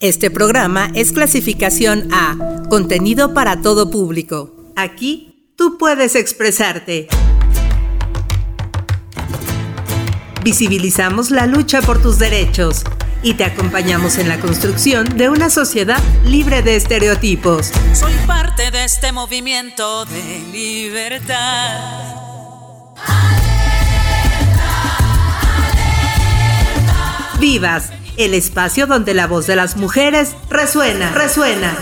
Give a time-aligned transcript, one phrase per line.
[0.00, 4.72] Este programa es clasificación A, contenido para todo público.
[4.74, 7.06] Aquí tú puedes expresarte.
[10.42, 12.82] Visibilizamos la lucha por tus derechos
[13.22, 17.70] y te acompañamos en la construcción de una sociedad libre de estereotipos.
[17.92, 22.00] Soy parte de este movimiento de libertad.
[27.38, 31.74] Vivas el espacio donde la voz de las mujeres resuena, resuena.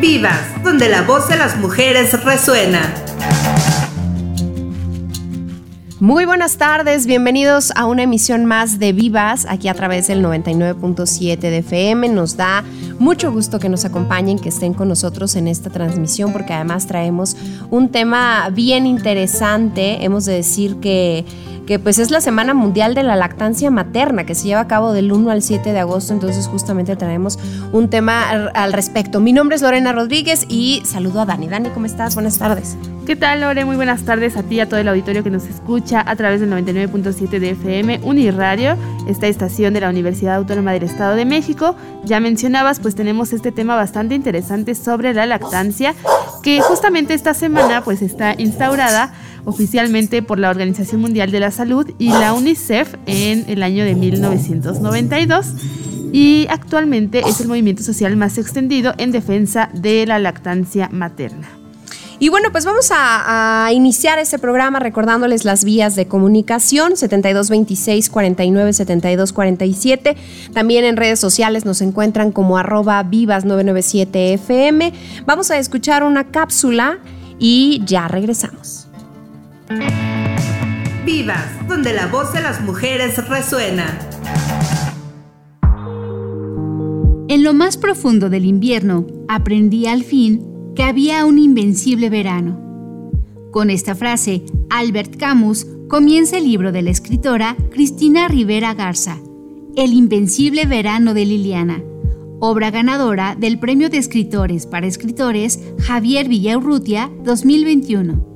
[0.00, 2.94] Vivas, donde la voz de las mujeres resuena.
[6.04, 11.38] Muy buenas tardes, bienvenidos a una emisión más de Vivas, aquí a través del 99.7
[11.38, 12.10] de FM.
[12.10, 12.62] Nos da
[12.98, 17.38] mucho gusto que nos acompañen, que estén con nosotros en esta transmisión, porque además traemos
[17.70, 20.04] un tema bien interesante.
[20.04, 21.24] Hemos de decir que
[21.66, 24.92] que pues es la Semana Mundial de la Lactancia Materna, que se lleva a cabo
[24.92, 27.38] del 1 al 7 de agosto, entonces justamente traemos
[27.72, 29.20] un tema al respecto.
[29.20, 31.48] Mi nombre es Lorena Rodríguez y saludo a Dani.
[31.48, 32.14] Dani, ¿cómo estás?
[32.14, 32.76] Buenas tardes.
[33.06, 33.66] ¿Qué tal, Lore?
[33.66, 36.40] Muy buenas tardes a ti y a todo el auditorio que nos escucha a través
[36.40, 41.76] del 99.7 de FM Uniradio, esta estación de la Universidad Autónoma del Estado de México.
[42.04, 45.94] Ya mencionabas, pues tenemos este tema bastante interesante sobre la lactancia,
[46.42, 49.12] que justamente esta semana pues está instaurada
[49.44, 53.94] oficialmente por la Organización Mundial de la Salud y la UNICEF en el año de
[53.94, 55.46] 1992
[56.12, 61.48] y actualmente es el movimiento social más extendido en defensa de la lactancia materna.
[62.20, 68.72] Y bueno, pues vamos a, iniciar este programa recordándoles las vías de comunicación 7226 49
[69.34, 70.16] 47.
[70.52, 74.92] También en redes sociales nos encuentran como arroba vivas 997 FM.
[75.26, 76.98] Vamos a escuchar una cápsula
[77.40, 78.86] y ya regresamos.
[81.06, 83.98] Vivas, donde la voz de las mujeres resuena.
[87.28, 90.44] En lo más profundo del invierno, aprendí al fin
[90.74, 92.60] que había un invencible verano.
[93.52, 99.18] Con esta frase, Albert Camus comienza el libro de la escritora Cristina Rivera Garza,
[99.76, 101.82] El invencible verano de Liliana,
[102.40, 108.33] obra ganadora del Premio de Escritores para Escritores Javier Villaurrutia 2021.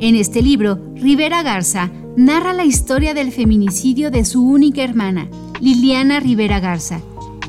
[0.00, 5.28] En este libro, Rivera Garza narra la historia del feminicidio de su única hermana,
[5.60, 7.02] Liliana Rivera Garza,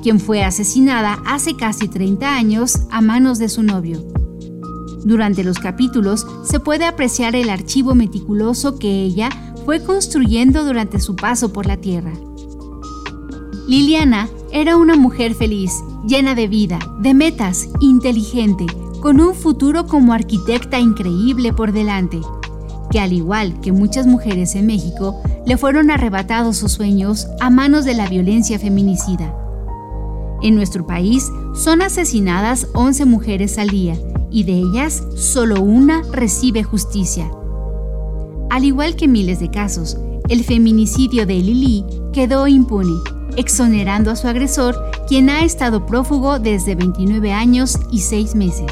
[0.03, 4.03] quien fue asesinada hace casi 30 años a manos de su novio.
[5.05, 9.29] Durante los capítulos se puede apreciar el archivo meticuloso que ella
[9.63, 12.11] fue construyendo durante su paso por la Tierra.
[13.65, 15.71] Liliana era una mujer feliz,
[16.05, 18.65] llena de vida, de metas, inteligente,
[18.99, 22.19] con un futuro como arquitecta increíble por delante
[22.91, 27.85] que al igual que muchas mujeres en México, le fueron arrebatados sus sueños a manos
[27.85, 29.35] de la violencia feminicida.
[30.43, 33.95] En nuestro país son asesinadas 11 mujeres al día
[34.29, 37.29] y de ellas solo una recibe justicia.
[38.49, 39.97] Al igual que miles de casos,
[40.29, 42.93] el feminicidio de Lili quedó impune,
[43.37, 44.75] exonerando a su agresor,
[45.07, 48.71] quien ha estado prófugo desde 29 años y 6 meses.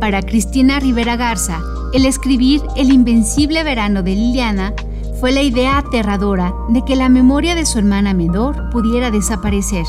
[0.00, 1.60] Para Cristina Rivera Garza,
[1.92, 4.74] el escribir El invencible verano de Liliana
[5.20, 9.84] fue la idea aterradora de que la memoria de su hermana menor pudiera desaparecer,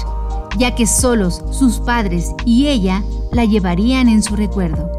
[0.57, 4.89] ya que solos sus padres y ella la llevarían en su recuerdo.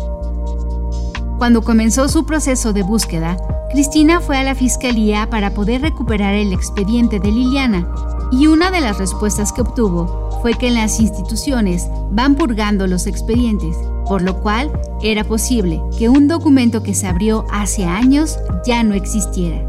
[1.39, 3.37] Cuando comenzó su proceso de búsqueda,
[3.73, 7.89] Cristina fue a la fiscalía para poder recuperar el expediente de Liliana
[8.31, 13.07] y una de las respuestas que obtuvo fue que en las instituciones van purgando los
[13.07, 13.77] expedientes
[14.11, 14.73] por lo cual
[15.03, 19.67] era posible que un documento que se abrió hace años ya no existiera.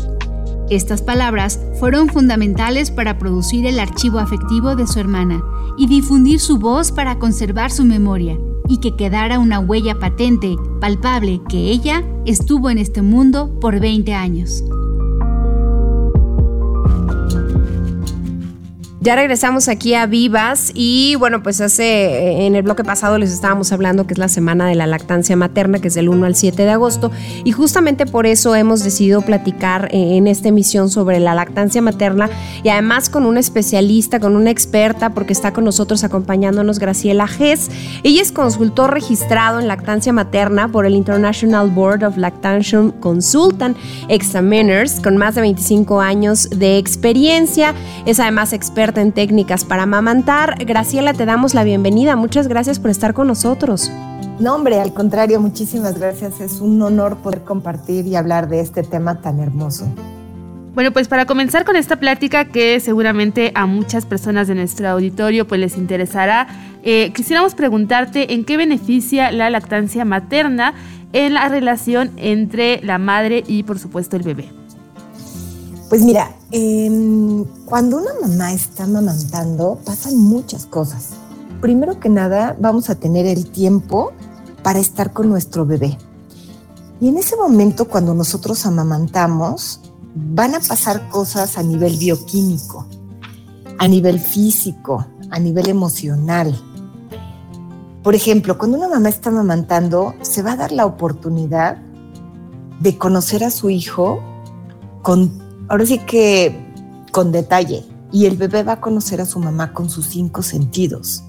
[0.70, 5.44] Estas palabras fueron fundamentales para producir el archivo afectivo de su hermana
[5.78, 8.38] y difundir su voz para conservar su memoria
[8.68, 14.14] y que quedara una huella patente, palpable, que ella estuvo en este mundo por 20
[14.14, 14.64] años.
[19.04, 23.32] Ya regresamos aquí a Vivas y bueno, pues hace eh, en el bloque pasado les
[23.34, 26.36] estábamos hablando que es la semana de la lactancia materna, que es del 1 al
[26.36, 27.10] 7 de agosto,
[27.44, 32.30] y justamente por eso hemos decidido platicar eh, en esta emisión sobre la lactancia materna
[32.62, 37.72] y además con una especialista, con una experta, porque está con nosotros acompañándonos Graciela Gess.
[38.04, 43.76] Ella es consultor registrado en lactancia materna por el International Board of Lactation Consultant
[44.10, 47.74] Examiners, con más de 25 años de experiencia.
[48.06, 50.56] Es además experta en técnicas para amamantar.
[50.66, 52.16] Graciela, te damos la bienvenida.
[52.16, 53.90] Muchas gracias por estar con nosotros.
[54.40, 56.42] No, hombre, al contrario, muchísimas gracias.
[56.42, 59.88] Es un honor poder compartir y hablar de este tema tan hermoso.
[60.74, 65.46] Bueno, pues para comenzar con esta plática que seguramente a muchas personas de nuestro auditorio
[65.46, 66.48] pues les interesará,
[66.84, 70.74] eh, quisiéramos preguntarte en qué beneficia la lactancia materna
[71.14, 74.61] en la relación entre la madre y por supuesto el bebé.
[75.92, 81.10] Pues mira, em, cuando una mamá está amamantando pasan muchas cosas.
[81.60, 84.14] Primero que nada vamos a tener el tiempo
[84.64, 85.98] para estar con nuestro bebé.
[87.02, 89.82] Y en ese momento cuando nosotros amamantamos,
[90.16, 92.88] van a pasar cosas a nivel bioquímico,
[93.78, 96.58] a nivel físico, a nivel emocional.
[98.02, 101.80] Por ejemplo, cuando una mamá está amamantando, se va a dar la oportunidad
[102.80, 104.22] de conocer a su hijo
[105.02, 106.54] con, ahora sí que
[107.14, 111.24] con detalle, y el bebé va a conocer a su mamá con sus cinco sentidos.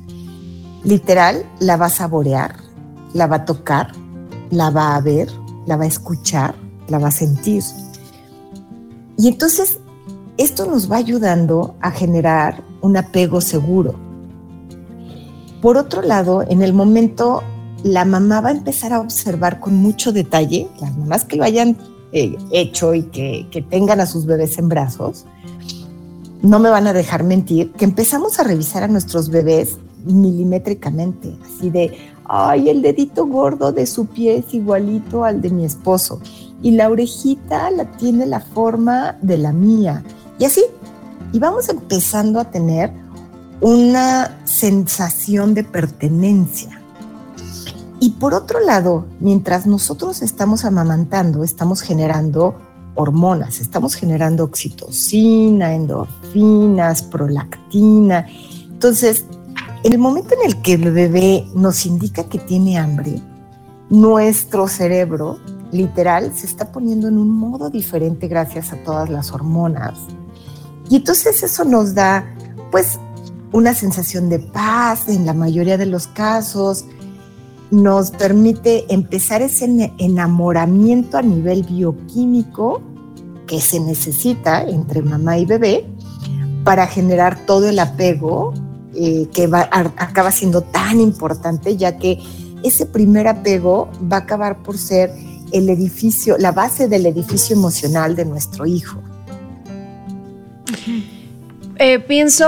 [0.82, 2.56] Literal, la va a saborear,
[3.14, 3.92] la va a tocar,
[4.50, 5.30] la va a ver,
[5.64, 6.56] la va a escuchar,
[6.88, 7.62] la va a sentir.
[9.16, 9.78] Y entonces
[10.38, 13.94] esto nos va ayudando a generar un apego seguro.
[15.60, 17.44] Por otro lado, en el momento,
[17.84, 21.76] la mamá va a empezar a observar con mucho detalle, las mamás que lo hayan
[22.12, 25.24] eh, hecho y que, que tengan a sus bebés en brazos,
[26.42, 31.70] no me van a dejar mentir, que empezamos a revisar a nuestros bebés milimétricamente, así
[31.70, 36.20] de, ay, el dedito gordo de su pie es igualito al de mi esposo
[36.62, 40.02] y la orejita la tiene la forma de la mía.
[40.38, 40.64] Y así,
[41.32, 42.92] y vamos empezando a tener
[43.60, 46.81] una sensación de pertenencia.
[48.02, 52.56] Y por otro lado, mientras nosotros estamos amamantando, estamos generando
[52.96, 58.26] hormonas, estamos generando oxitocina, endorfinas, prolactina.
[58.72, 59.24] Entonces,
[59.84, 63.22] en el momento en el que el bebé nos indica que tiene hambre,
[63.88, 65.38] nuestro cerebro
[65.70, 69.96] literal se está poniendo en un modo diferente gracias a todas las hormonas.
[70.90, 72.26] Y entonces eso nos da
[72.72, 72.98] pues
[73.52, 76.84] una sensación de paz en la mayoría de los casos,
[77.72, 82.82] nos permite empezar ese enamoramiento a nivel bioquímico
[83.46, 85.86] que se necesita entre mamá y bebé
[86.64, 88.52] para generar todo el apego
[88.94, 92.18] eh, que va, acaba siendo tan importante, ya que
[92.62, 95.10] ese primer apego va a acabar por ser
[95.50, 99.00] el edificio, la base del edificio emocional de nuestro hijo.
[101.84, 102.46] Eh, pienso,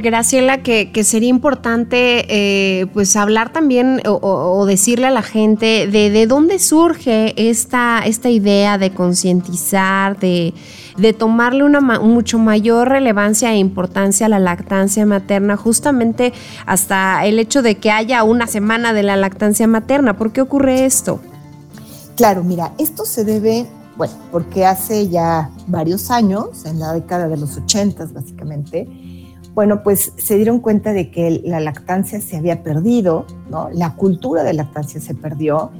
[0.00, 6.28] Graciela, que, sería importante eh, pues hablar también o, decirle a la gente de, de
[6.28, 10.54] dónde surge esta, esta idea de concientizar, de,
[10.98, 16.32] de, tomarle una mucho mayor relevancia e importancia a la lactancia materna, justamente
[16.64, 20.16] hasta el hecho de que haya una semana de la lactancia materna.
[20.16, 21.18] ¿Por qué ocurre esto?
[22.16, 23.66] Claro, mira, esto se debe,
[23.96, 28.88] bueno, porque hace ya varios años, en la década de los ochentas básicamente,
[29.54, 33.70] bueno, pues se dieron cuenta de que la lactancia se había perdido, ¿no?
[33.72, 35.70] La cultura de lactancia se perdió.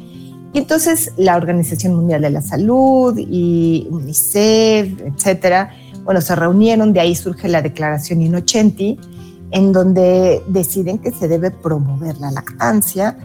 [0.55, 5.73] Y entonces la Organización Mundial de la Salud y UNICEF, etcétera,
[6.05, 8.99] bueno, se reunieron, de ahí surge la Declaración Inochenti,
[9.51, 13.19] en donde deciden que se debe promover la lactancia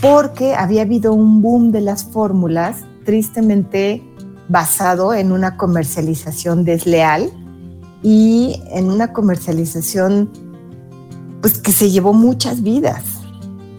[0.00, 2.78] porque había habido un boom de las fórmulas,
[3.10, 4.04] tristemente
[4.48, 7.28] basado en una comercialización desleal
[8.04, 10.30] y en una comercialización
[11.40, 13.02] pues que se llevó muchas vidas,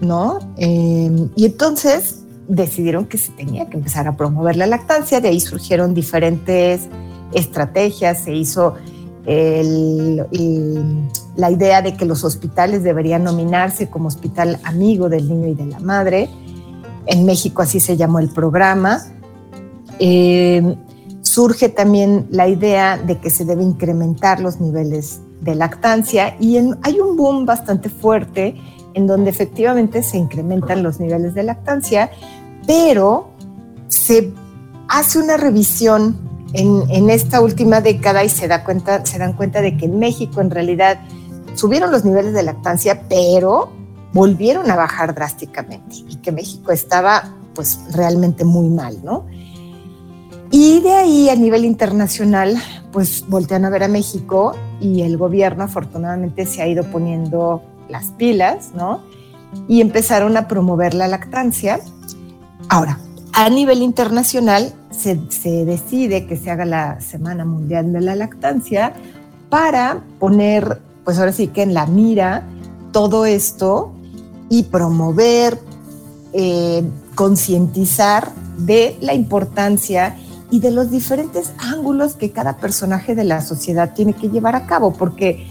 [0.02, 0.40] ¿no?
[0.58, 5.40] Em, y entonces decidieron que se tenía que empezar a promover la lactancia, de ahí
[5.40, 6.90] surgieron diferentes
[7.32, 8.76] estrategias, se hizo
[11.38, 15.68] la idea de que los hospitales deberían nominarse como hospital amigo del niño y de
[15.68, 16.30] la madre.
[17.06, 19.02] En México así se llamó el programa.
[20.04, 20.76] Eh,
[21.22, 27.00] surge también la idea de que se debe incrementar los niveles de lactancia y hay
[27.00, 28.56] un boom bastante fuerte
[28.96, 32.10] en donde efectivamente se incrementan los niveles de lactancia,
[32.66, 33.30] pero
[33.88, 34.34] se
[34.90, 36.18] hace una revisión
[36.54, 38.50] en, esta última década y se,
[39.04, 41.00] se dan cuenta de que en México en realidad
[41.54, 43.70] subieron los niveles de lactancia, pero
[44.14, 49.26] volvieron a bajar drásticamente y que México estaba pues realmente muy mal, ¿no?
[50.52, 55.64] Y de ahí a nivel internacional, pues voltean a ver a México y el gobierno
[55.64, 59.02] afortunadamente se ha ido poniendo las pilas, ¿no?
[59.70, 61.80] Y empezaron a promover la lactancia.
[62.68, 63.00] Ahora,
[63.32, 65.16] a nivel internacional se,
[65.66, 68.94] decide que se haga la Semana Mundial de la Lactancia
[69.50, 72.44] para poner, pues ahora sí que en la mira
[72.92, 73.94] todo esto
[74.50, 75.58] y promover,
[76.34, 76.84] eh,
[77.16, 80.18] concientizar de la importancia
[80.52, 84.68] y de los diferentes ángulos que cada personaje de la sociedad tiene que llevar a
[84.68, 85.48] cabo, porque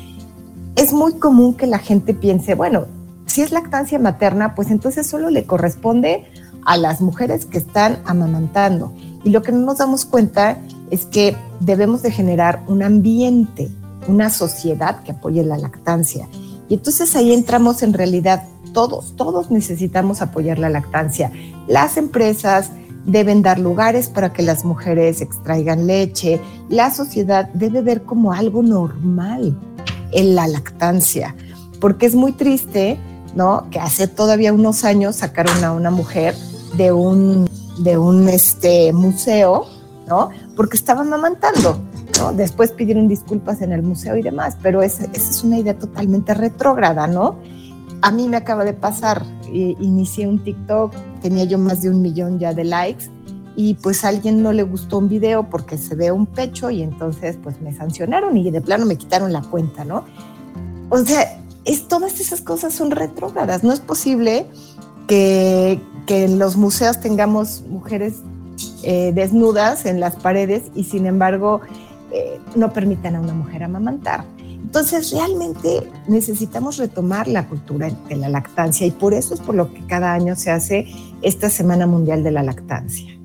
[0.76, 2.86] es muy común que la gente piense, bueno,
[3.26, 6.26] si es lactancia materna, pues entonces solo le corresponde
[6.64, 8.92] a las mujeres que están amamantando.
[9.24, 10.58] Y lo que no nos damos cuenta
[10.90, 13.70] es que debemos de generar un ambiente,
[14.08, 16.28] una sociedad que apoye la lactancia.
[16.68, 21.32] Y entonces ahí entramos en realidad todos, todos necesitamos apoyar la lactancia.
[21.66, 22.70] Las empresas,
[23.04, 26.40] deben dar lugares para que las mujeres extraigan leche.
[26.68, 29.56] La sociedad debe ver como algo normal
[30.12, 31.34] en la lactancia,
[31.80, 32.98] porque es muy triste,
[33.34, 33.66] ¿no?
[33.70, 36.34] Que hace todavía unos años sacaron a una mujer
[36.76, 39.66] de un, de un este, museo,
[40.08, 40.30] ¿no?
[40.56, 41.80] Porque estaba amamantando.
[42.18, 42.32] ¿no?
[42.32, 46.34] Después pidieron disculpas en el museo y demás, pero esa, esa es una idea totalmente
[46.34, 47.36] retrógrada, ¿no?
[48.02, 52.38] A mí me acaba de pasar, inicié un TikTok, tenía yo más de un millón
[52.38, 53.06] ya de likes
[53.56, 56.82] y pues a alguien no le gustó un video porque se ve un pecho y
[56.82, 60.04] entonces pues me sancionaron y de plano me quitaron la cuenta, ¿no?
[60.88, 63.62] O sea, es, todas esas cosas son retrógradas.
[63.62, 64.46] No es posible
[65.06, 68.14] que, que en los museos tengamos mujeres
[68.82, 71.60] eh, desnudas en las paredes y sin embargo
[72.12, 74.24] eh, no permitan a una mujer amamantar.
[74.62, 79.72] Entonces, realmente necesitamos retomar la cultura de la lactancia y por eso es por lo
[79.72, 80.86] que cada año se hace
[81.22, 83.20] esta Semana Mundial de la Lactancia.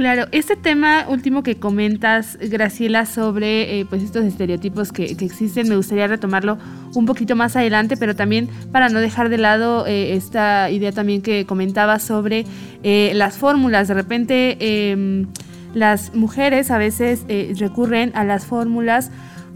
[0.00, 5.76] Claro, este tema último que comentas, Graciela, sobre eh, pues estos estereotipos que, existen, me
[5.76, 6.56] gustaría retomarlo
[6.94, 11.20] un poquito más adelante, pero también para no dejar de lado eh, esta idea también
[11.20, 12.46] que comentabas sobre
[12.82, 13.88] eh, las fórmulas.
[13.88, 14.56] De repente,
[14.90, 15.26] em,
[15.74, 17.26] las mujeres a veces
[17.58, 19.10] recurren a las fórmulas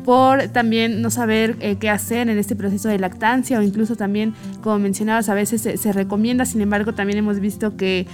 [0.04, 4.34] por también no saber eh, qué hacer en este proceso de lactancia o incluso también,
[4.62, 8.06] como mencionabas, a veces se, recomienda, sin embargo también hemos visto que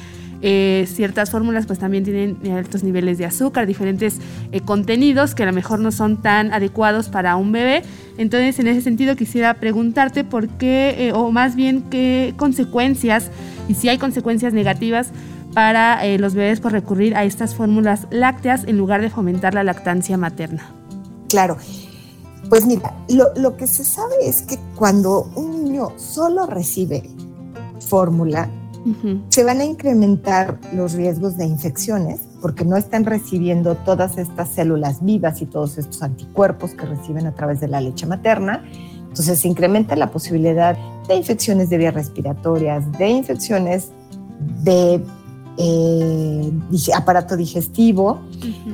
[0.42, 4.20] eh, ciertas fórmulas pues también tienen altos niveles de azúcar, diferentes
[4.52, 7.82] eh, contenidos que a lo mejor no son tan adecuados para un bebé.
[8.16, 13.30] Entonces en ese sentido quisiera preguntarte por qué, o más bien qué consecuencias,
[13.68, 15.11] y si hay consecuencias negativas
[15.54, 20.16] para los bebés por recurrir a estas fórmulas lácteas en lugar de fomentar la lactancia
[20.16, 20.80] materna.
[21.31, 21.57] Claro.
[22.49, 27.09] Pues mira, lo, que se sabe es que cuando un niño solo recibe
[27.89, 28.51] fórmula,
[29.29, 35.05] se van a incrementar los riesgos de infecciones porque no están recibiendo todas estas células
[35.05, 38.65] vivas y todos estos anticuerpos que reciben a través de la leche materna.
[38.97, 43.91] Entonces se incrementa la posibilidad de infecciones de vías respiratorias, de infecciones
[44.63, 45.05] de
[45.62, 46.52] eh,
[46.95, 48.21] aparato digestivo,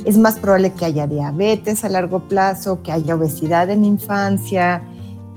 [0.04, 4.84] es más probable que haya diabetes a largo plazo, que haya obesidad en infancia,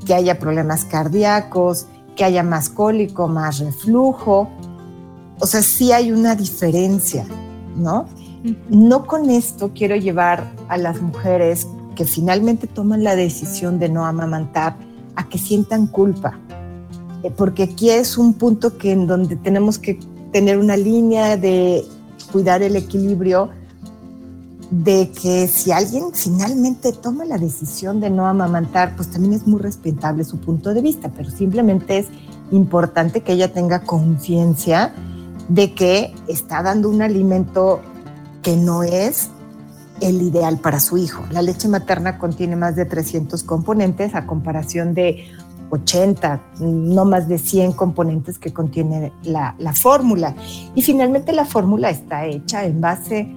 [0.05, 4.47] que haya problemas cardíacos, que haya más cólico, más reflujo.
[5.39, 7.25] O sea, sí hay una diferencia,
[7.75, 8.05] ¿no?
[8.69, 11.65] No con esto quiero llevar a las mujeres
[11.95, 14.77] que finalmente toman la decisión de no amamantar
[15.15, 16.39] a que sientan culpa,
[17.23, 19.99] eh, porque aquí es un punto que en donde tenemos que
[20.31, 21.85] tener una línea de
[22.31, 23.49] cuidar el equilibrio
[24.71, 29.59] de que si alguien finalmente toma la decisión de no amamantar, pues también es muy
[29.59, 32.07] respetable su punto de vista, pero simplemente es
[32.51, 34.93] importante que ella tenga conciencia
[35.47, 37.81] de que está dando un alimento
[38.43, 39.29] que no es
[40.01, 41.23] el ideal para su hijo.
[41.31, 45.25] La leche materna contiene más de 300 componentes a comparación de
[45.69, 50.35] 80, no más de 100 componentes que contiene la, fórmula.
[50.75, 53.33] Y finalmente la fórmula está hecha en base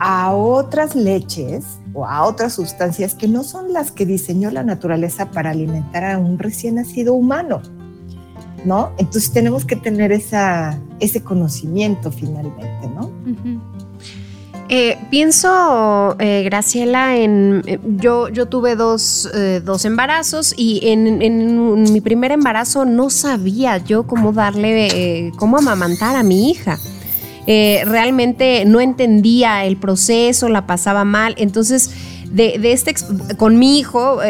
[0.00, 5.30] a otras leches o a otras sustancias que no son las que diseñó la naturaleza
[5.30, 7.62] para alimentar a un recién nacido humano.
[8.64, 8.90] ¿No?
[8.98, 13.08] Entonces tenemos que tener esa, ese conocimiento finalmente, ¿no?
[14.70, 19.26] Eh, pienso, eh, Graciela, en eh, yo, yo tuve dos,
[19.84, 26.50] embarazos y en, mi primer embarazo no sabía yo cómo darle, cómo amamantar a mi
[26.50, 26.78] hija.
[27.46, 31.34] realmente no entendía el proceso, la pasaba mal.
[31.38, 31.90] Entonces,
[32.30, 32.94] de, este
[33.38, 34.20] con mi hijo,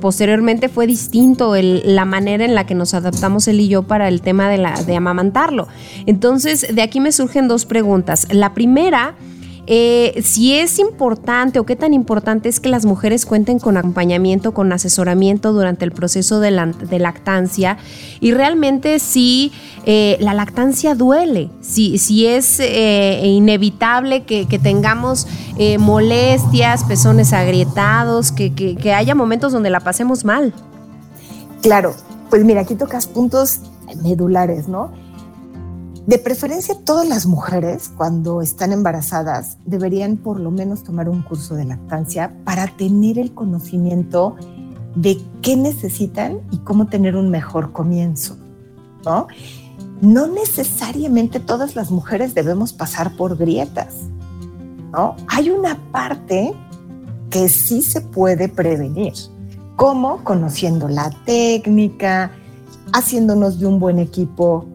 [0.00, 4.22] posteriormente fue distinto la manera en la que nos adaptamos él y yo para el
[4.22, 5.68] tema de, la, de amamantarlo.
[6.06, 8.26] Entonces, de aquí me surgen dos preguntas.
[8.30, 9.16] La primera
[9.66, 14.52] eh, si es importante o qué tan importante es que las mujeres cuenten con acompañamiento,
[14.52, 17.78] con asesoramiento durante el proceso de, lactancia
[18.20, 19.52] y realmente si
[19.86, 25.26] eh, la lactancia duele, si, si es eh, inevitable que, tengamos
[25.78, 30.52] molestias, pezones agrietados, que haya momentos donde la pasemos mal.
[31.62, 31.94] Claro,
[32.30, 33.60] pues mira, aquí tocas puntos
[34.02, 34.90] medulares, ¿no?
[36.06, 41.54] De preferencia, todas las mujeres cuando están embarazadas deberían por lo menos tomar un curso
[41.54, 44.34] de lactancia para tener el conocimiento
[44.96, 48.36] de qué necesitan y cómo tener un mejor comienzo.
[49.04, 49.28] ¿no?
[50.00, 53.94] no necesariamente todas las mujeres debemos pasar por grietas.
[54.92, 55.14] ¿no?
[55.28, 56.52] Hay una parte
[57.30, 59.12] que sí se puede prevenir,
[59.76, 62.32] como conociendo la técnica,
[62.92, 64.66] haciéndonos de un buen equipo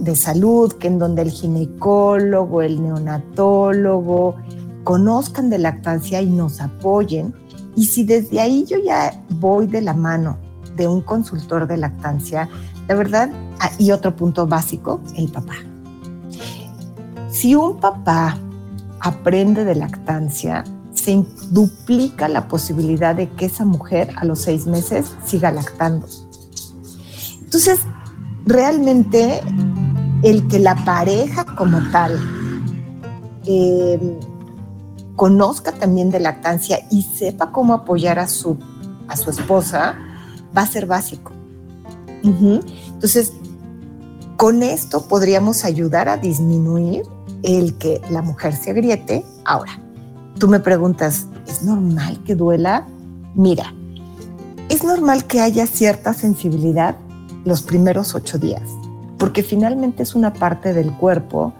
[0.00, 4.36] de salud, que en donde el ginecólogo, el neonatólogo
[4.84, 7.34] conozcan de lactancia y nos apoyen.
[7.74, 10.38] Y si desde ahí yo ya voy de la mano
[10.76, 12.48] de un consultor de lactancia,
[12.88, 15.54] de verdad, ah, y otro punto básico, el papá.
[17.30, 18.36] Si un papá
[19.00, 25.12] aprende de lactancia, se duplica la posibilidad de que esa mujer a los seis meses
[25.24, 26.06] siga lactando.
[27.40, 27.80] Entonces,
[28.46, 29.40] realmente
[30.22, 32.18] el que la pareja como tal
[33.44, 34.18] em,
[35.16, 38.56] conozca también de lactancia y sepa cómo apoyar a su,
[39.08, 39.96] a su esposa,
[40.56, 41.32] va a ser básico.
[42.22, 43.32] Entonces,
[44.36, 47.02] con esto podríamos ayudar a disminuir
[47.42, 49.24] el que la mujer se agriete.
[49.44, 49.72] Ahora,
[50.38, 52.86] tú me preguntas, ¿es normal que duela?
[53.34, 53.74] Mira,
[54.68, 56.96] es normal que haya cierta sensibilidad
[57.44, 58.62] los primeros ocho días,
[59.18, 61.52] porque finalmente es una parte del cuerpo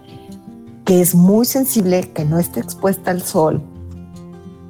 [0.85, 3.61] que es muy sensible, que no está expuesta al sol.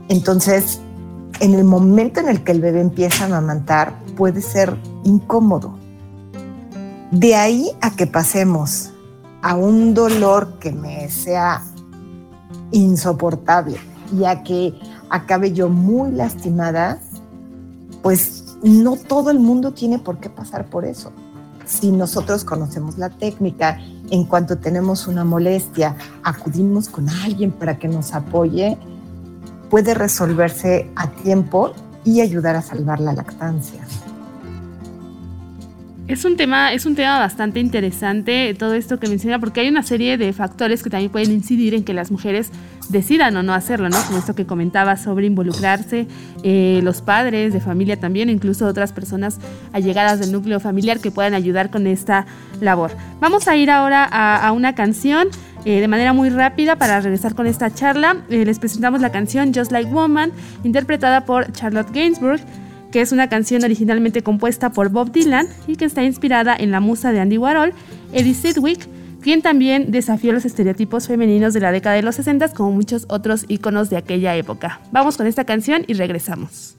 [0.10, 0.80] Entonces,
[1.40, 5.76] en el momento en el que el bebé empieza a amamantar, puede ser incómodo.
[7.12, 8.92] De ahí a que pasemos
[9.42, 11.64] a un dolor que me sea
[12.72, 13.78] insoportable
[14.18, 14.74] y a que
[15.10, 17.00] acabe yo muy lastimada,
[18.02, 21.12] pues no todo el mundo tiene por qué pasar por eso.
[21.66, 23.80] Si nosotros conocemos la técnica,
[24.10, 28.78] en cuanto tenemos una molestia, acudimos con alguien para que nos apoye,
[29.70, 33.82] puede resolverse a tiempo y ayudar a salvar la lactancia.
[36.08, 39.84] Es un tema, es un tema bastante interesante todo esto que menciona, porque hay una
[39.84, 42.52] serie de factores que también pueden incidir en que las mujeres
[42.90, 43.98] decidan o no hacerlo, ¿no?
[44.06, 46.08] Como esto que comentaba sobre involucrarse,
[46.44, 49.40] eh, los padres de familia también, incluso otras personas
[49.72, 52.26] allegadas del núcleo familiar que puedan ayudar con esta
[52.62, 52.92] labor.
[53.20, 55.30] Vamos a ir ahora a, una canción.
[55.66, 58.18] Eh, de manera muy rápida para regresar con esta charla.
[58.30, 60.34] Eh, les presentamos la canción Just Like Woman,
[60.66, 62.42] interpretada por Charlotte Gainsbourg
[62.94, 66.80] que es una canción originalmente compuesta por Bob Dylan y que está inspirada en la
[66.80, 67.74] musa de Andy Warhol,
[68.12, 68.88] Eddie Sidwick,
[69.24, 73.46] quien también desafió los estereotipos femeninos de la década de los 60 como muchos otros
[73.48, 74.82] íconos de aquella época.
[74.92, 76.78] Vamos con esta canción y regresamos.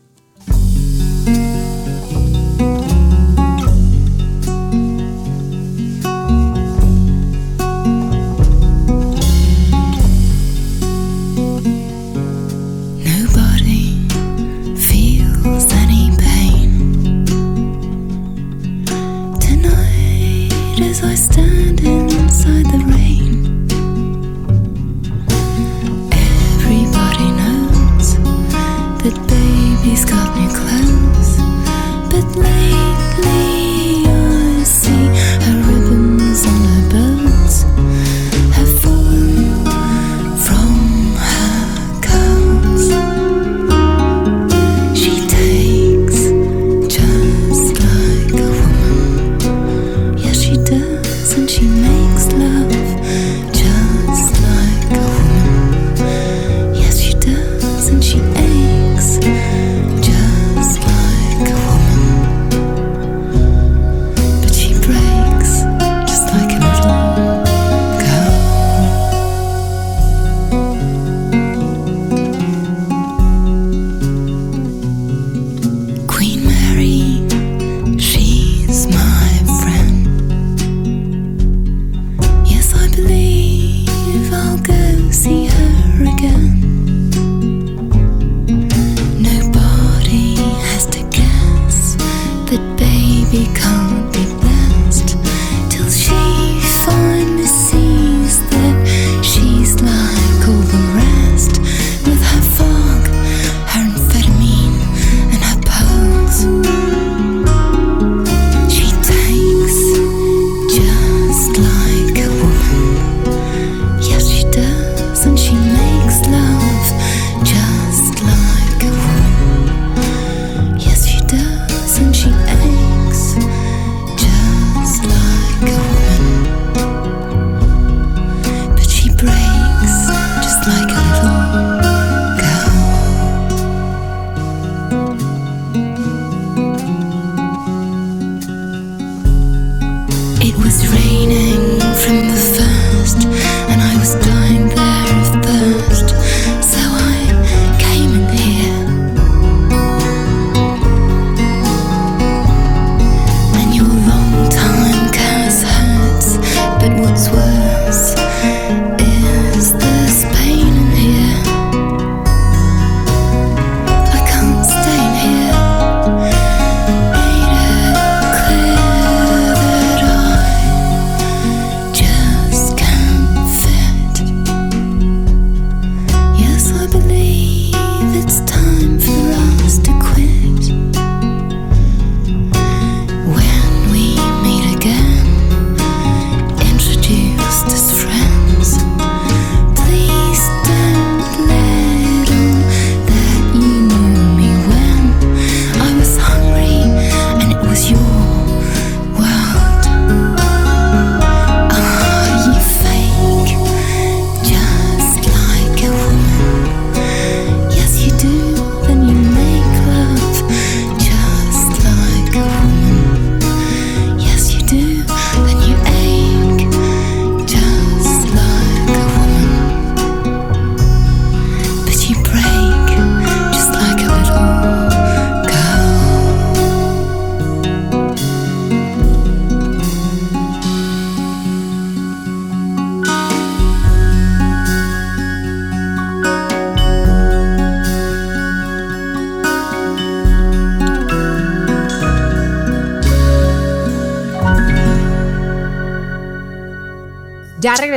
[51.47, 51.94] 起梅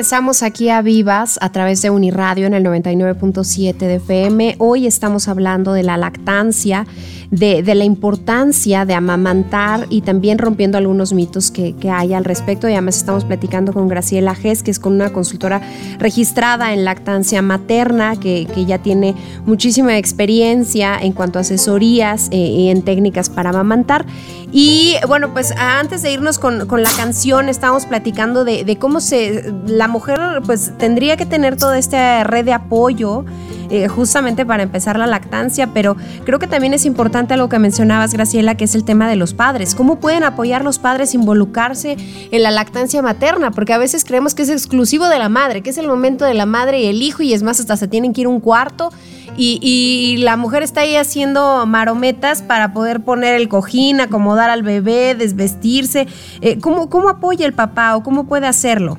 [0.08, 4.56] regresamos aquí a Vivas a través de Uniradio en el 99.7 de FM.
[4.58, 6.88] Hoy estamos hablando de la lactancia
[7.32, 12.68] de, la importancia de amamantar y también rompiendo algunos mitos que, hay al respecto.
[12.68, 15.62] Y además estamos platicando con Graciela Gess, que es con una consultora
[16.00, 22.70] registrada en lactancia materna, que, ya tiene muchísima experiencia en cuanto a asesorías eh, y
[22.70, 24.06] en técnicas para amamantar.
[24.52, 29.54] Y bueno, pues antes de irnos con, la canción, estábamos platicando de, de, cómo se
[29.68, 33.26] la mujer pues tendría que tener toda esta red de apoyo
[33.70, 38.14] eh, justamente para empezar la lactancia, pero creo que también es importante algo que mencionabas,
[38.14, 39.76] Graciela, que es el tema de los padres.
[39.76, 41.98] ¿Cómo pueden apoyar los padres involucrarse
[42.32, 43.52] en la lactancia materna?
[43.52, 46.34] Porque a veces creemos que es exclusivo de la madre, que es el momento de
[46.34, 48.40] la madre y el hijo, y es más, hasta se tienen que ir a un
[48.40, 48.92] cuarto.
[49.40, 55.14] Y, la mujer está ahí haciendo marometas para poder poner el cojín, acomodar al bebé,
[55.14, 56.08] desvestirse.
[56.42, 58.98] Eh, ¿cómo, ¿Cómo apoya el papá o cómo puede hacerlo?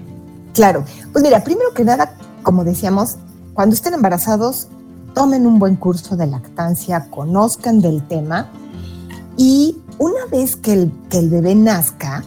[0.55, 3.17] Claro, pues mira, primero que nada, como decíamos,
[3.59, 4.69] cuando estén embarazados,
[5.15, 8.47] tomen un buen curso de lactancia, conozcan del tema
[9.37, 12.23] y una vez que el, bebé nazca,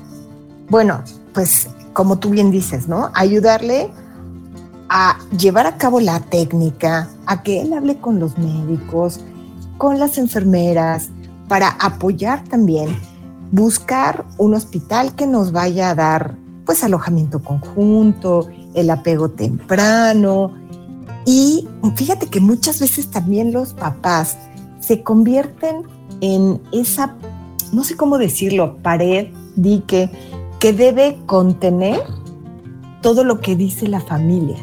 [0.69, 1.01] bueno,
[1.33, 3.11] pues como tú bien dices, ¿no?
[3.13, 3.89] Ayudarle
[4.89, 9.21] a llevar a cabo la técnica, a que él hable con los médicos,
[9.77, 11.11] con las enfermeras,
[11.47, 12.89] para apoyar también,
[13.53, 20.60] buscar un hospital que nos vaya a dar pues alojamiento conjunto, el apego temprano,
[21.25, 24.37] y fíjate que muchas veces también los papás
[24.79, 25.83] se convierten
[26.21, 27.15] en esa,
[27.71, 30.09] no sé cómo decirlo, pared, dique,
[30.59, 32.01] que debe contener
[33.01, 34.57] todo lo que dice la familia.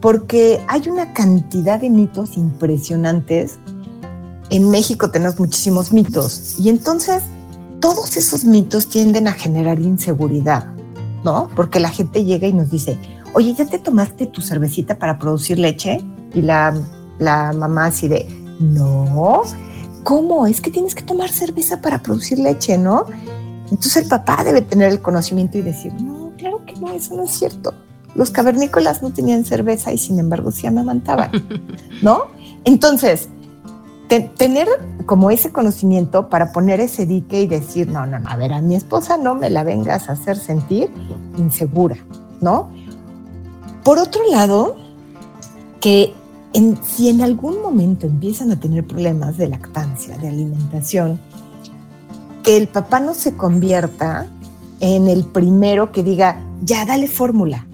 [0.00, 3.58] Porque hay una cantidad de mitos impresionantes.
[4.48, 7.22] En México tenemos muchísimos mitos y entonces
[7.80, 10.66] todos esos mitos tienden a generar inseguridad,
[11.24, 11.50] ¿no?
[11.54, 12.98] Porque la gente llega y nos dice,
[13.34, 16.00] oye, ¿ya te tomaste tu cervecita para producir leche?
[16.34, 16.74] Y la,
[17.18, 18.26] la mamá así de,
[18.60, 19.42] no,
[20.02, 20.46] ¿cómo?
[20.46, 23.06] Es que tienes que tomar cerveza para producir leche, ¿no?
[23.70, 27.24] Entonces el papá debe tener el conocimiento y decir, no, claro que no, eso no
[27.24, 27.74] es cierto.
[28.14, 31.30] Los cavernícolas no tenían cerveza y sin embargo sí amamantaban,
[32.02, 32.24] ¿no?
[32.64, 33.28] Entonces,
[34.36, 34.66] tener
[35.06, 38.60] como ese conocimiento para poner ese dique y decir, no, no, no, a ver, a
[38.60, 40.90] mi esposa no me la vengas a hacer sentir
[41.36, 41.96] insegura,
[42.40, 42.70] ¿no?
[43.90, 44.76] Por otro lado,
[45.80, 46.14] que
[46.84, 51.18] si en algún momento empiezan a tener problemas de lactancia, de alimentación,
[52.44, 54.28] que el papá no se convierta
[54.78, 57.66] en el primero que diga, ya, dale fórmula,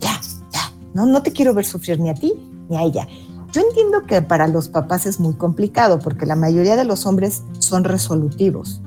[0.00, 0.20] ya,
[0.52, 2.34] ya, no, no te quiero ver sufrir ni a ti
[2.68, 3.06] ni a ella.
[3.52, 7.44] Yo entiendo que para los papás es muy complicado porque la mayoría de los hombres
[7.60, 8.80] son resolutivos.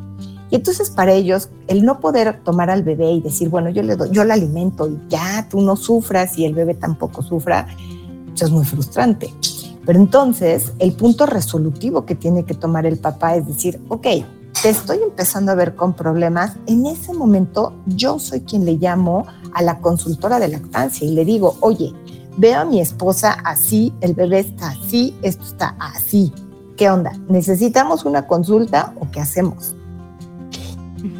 [0.49, 3.95] Y entonces para ellos el no poder tomar al bebé y decir, bueno, yo le
[3.95, 7.67] doy, yo le alimento y ya tú no sufras y el bebé tampoco sufra,
[8.33, 9.33] eso es muy frustrante.
[9.85, 14.07] Pero entonces el punto resolutivo que tiene que tomar el papá es decir, ok,
[14.61, 19.25] te estoy empezando a ver con problemas, en ese momento yo soy quien le llamo
[19.53, 21.93] a la consultora de lactancia y le digo, oye,
[22.37, 26.33] veo a mi esposa así, el bebé está así, esto está así.
[26.75, 27.11] ¿Qué onda?
[27.27, 29.75] ¿Necesitamos una consulta o qué hacemos?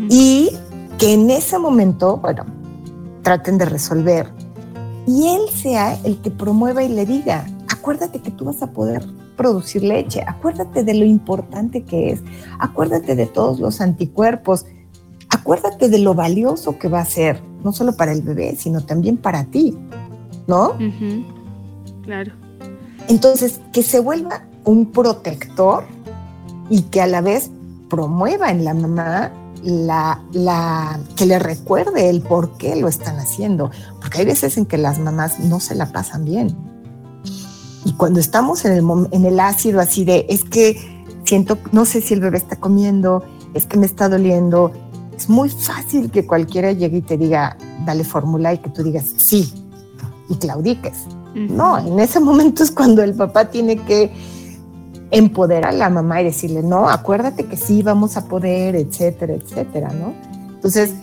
[0.09, 0.49] Y
[0.97, 2.45] que en ese momento, bueno,
[3.21, 4.27] traten de resolver.
[5.07, 9.05] Y él sea el que promueva y le diga, acuérdate que tú vas a poder
[9.35, 12.21] producir leche, acuérdate de lo importante que es,
[12.59, 14.65] acuérdate de todos los anticuerpos,
[15.29, 19.15] acuérdate de lo valioso que va a ser, no solo para el bebé, sino también
[19.15, 19.77] para ti,
[20.45, 20.73] ¿no?
[22.03, 22.33] Claro.
[23.07, 25.85] Entonces, que se vuelva un protector
[26.69, 27.49] y que a la vez
[27.89, 29.31] promueva en la mamá
[29.63, 34.65] la, la, que le recuerde el por qué lo están haciendo, porque hay veces en
[34.65, 36.56] que las mamás no se la pasan bien.
[37.86, 42.02] Y cuando estamos en el, en el ácido así de, es que siento, no sé
[42.02, 44.72] si el bebé está comiendo, es que me está doliendo,
[45.15, 49.06] es muy fácil que cualquiera llegue y te diga, dale fórmula y que tú digas
[49.17, 49.52] sí
[50.30, 50.98] y claudiques.
[51.36, 54.12] No, en ese momento es cuando el papá tiene que
[55.12, 59.89] empoderar a la mamá y decirle, no, acuérdate que sí vamos a poder, etcétera, etcétera,
[59.89, 60.13] ¿no?
[60.56, 60.93] Entonces,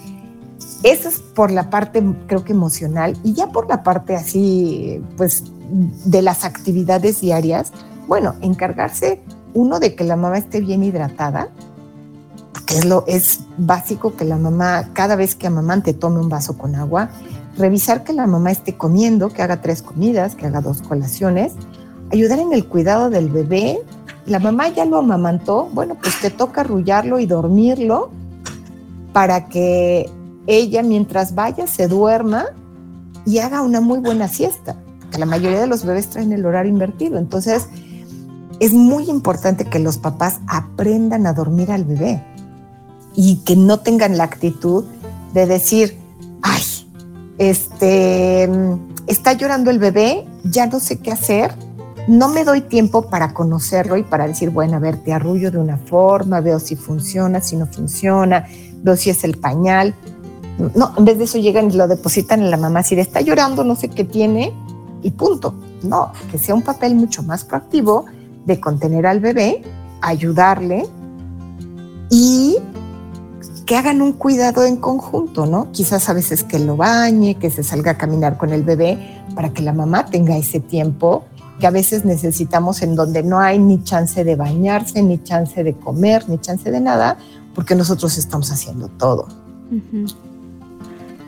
[0.83, 5.45] eso es por la parte, creo que emocional, y ya por la parte así, pues,
[6.05, 7.73] de las actividades diarias,
[8.07, 9.21] bueno, encargarse
[9.55, 11.49] uno de que la mamá esté bien hidratada,
[12.67, 16.59] que es lo es básico que la mamá cada vez que amamante tome un vaso
[16.59, 17.11] con agua,
[17.57, 21.53] revisar que la mamá esté comiendo, que haga tres comidas, que haga dos colaciones,
[22.13, 23.79] ayudar en el cuidado del bebé.
[24.27, 28.11] La mamá ya lo amamantó, bueno, pues te toca arrullarlo y dormirlo
[29.13, 30.11] para que
[30.47, 32.47] ella mientras vaya se duerma
[33.25, 36.73] y haga una muy buena siesta, porque la mayoría de los bebés traen el horario
[36.73, 37.19] invertido.
[37.19, 37.69] Entonces,
[38.61, 42.23] es muy importante que los papás aprendan a dormir al bebé
[43.15, 44.85] y que no tengan la actitud
[45.35, 45.99] de decir,
[46.43, 46.63] ay,
[47.39, 48.49] este,
[49.07, 51.53] está llorando el bebé, ya no sé qué hacer,
[52.07, 55.59] no me doy tiempo para conocerlo y para decir, bueno, a ver, te arrullo de
[55.59, 58.47] una forma, veo si funciona, si no funciona,
[58.83, 59.95] veo si es el pañal.
[60.75, 63.21] No, en vez de eso llegan y lo depositan en la mamá, si le está
[63.21, 64.53] llorando, no sé qué tiene
[65.03, 65.55] y punto.
[65.83, 68.07] No, que sea un papel mucho más proactivo
[68.47, 69.63] de contener al bebé,
[70.01, 70.87] ayudarle
[72.11, 72.57] y
[73.67, 75.73] que hagan un cuidado en conjunto, ¿no?
[75.73, 79.53] Quizás a veces que lo bañe, que se salga a caminar con el bebé para
[79.53, 81.25] que la mamá tenga ese tiempo
[81.59, 85.75] que a veces necesitamos en donde no hay ni chance de bañarse, ni chance de
[85.75, 87.17] comer, ni chance de nada,
[87.55, 89.29] porque nosotros estamos haciendo todo.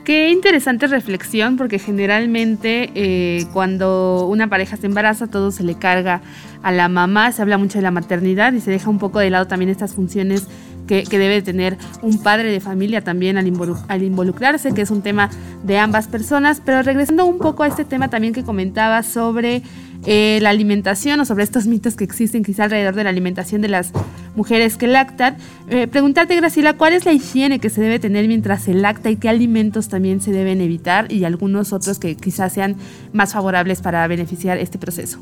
[0.05, 6.23] Qué interesante reflexión, porque generalmente eh, cuando una pareja se embaraza, todo se le carga
[6.63, 9.31] a la mamá, se habla mucho de la maternidad y se deja un poco de
[9.31, 10.47] lado también estas funciones
[10.89, 15.31] que, debe tener un padre de familia también al, involucrarse, que es un tema
[15.63, 16.61] de ambas personas.
[16.65, 19.63] Pero regresando un poco a este tema también que comentaba sobre
[20.07, 23.69] eh, la alimentación o sobre estos mitos que existen quizá alrededor de la alimentación de
[23.69, 23.91] las
[24.37, 25.37] mujeres que lactan,
[25.69, 29.17] eh, preguntarte, Graciela, ¿cuál es la higiene que se debe tener mientras se lacta y
[29.17, 32.77] qué alimentos también se deben evitar y algunos otros que quizás sean
[33.13, 35.19] más favorables para beneficiar este proceso?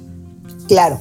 [0.69, 0.99] Claro.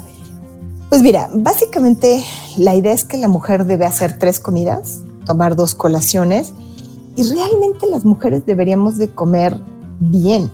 [0.89, 2.23] Pues mira, básicamente
[2.57, 6.53] la idea es que la mujer debe hacer tres comidas, tomar dos colaciones
[7.15, 9.57] y realmente las mujeres deberíamos de comer
[9.99, 10.49] bien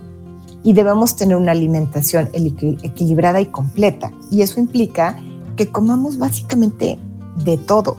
[0.64, 4.12] y debemos tener una alimentación equilibrada y completa.
[4.30, 5.18] Y eso implica
[5.56, 7.00] que comamos básicamente
[7.44, 7.98] de todo,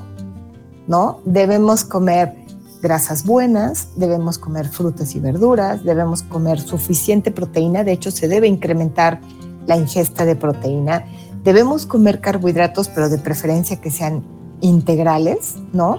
[0.86, 1.20] ¿no?
[1.24, 2.34] Debemos comer
[2.80, 8.48] grasas buenas, debemos comer frutas y verduras, debemos comer suficiente proteína, de hecho se debe
[8.48, 9.20] incrementar
[9.66, 11.04] la ingesta de proteína,
[11.44, 14.22] Debemos comer carbohidratos, pero de preferencia que sean
[14.60, 15.98] integrales, ¿no?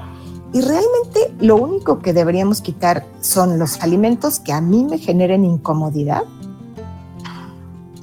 [0.53, 5.43] Y realmente lo único que deberíamos quitar son los alimentos que a mí me generen
[5.43, 6.23] incomodidad,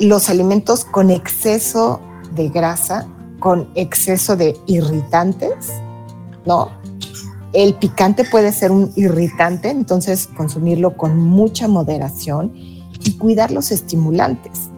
[0.01, 2.01] los alimentos con exceso
[2.35, 3.07] de grasa,
[3.39, 5.55] con exceso de irritantes,
[6.47, 6.71] ¿no?
[7.53, 14.71] El picante puede ser un irritante, entonces consumirlo con mucha moderación y cuidar los estimulantes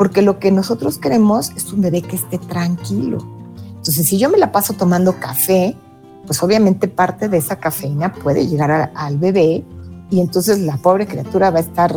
[0.00, 3.18] porque lo que nosotros queremos es un bebé que esté tranquilo.
[3.66, 5.76] Entonces, si yo me la paso tomando café,
[6.24, 9.62] pues obviamente parte de esa cafeína puede llegar al bebé
[10.08, 11.94] y entonces la pobre criatura va a estar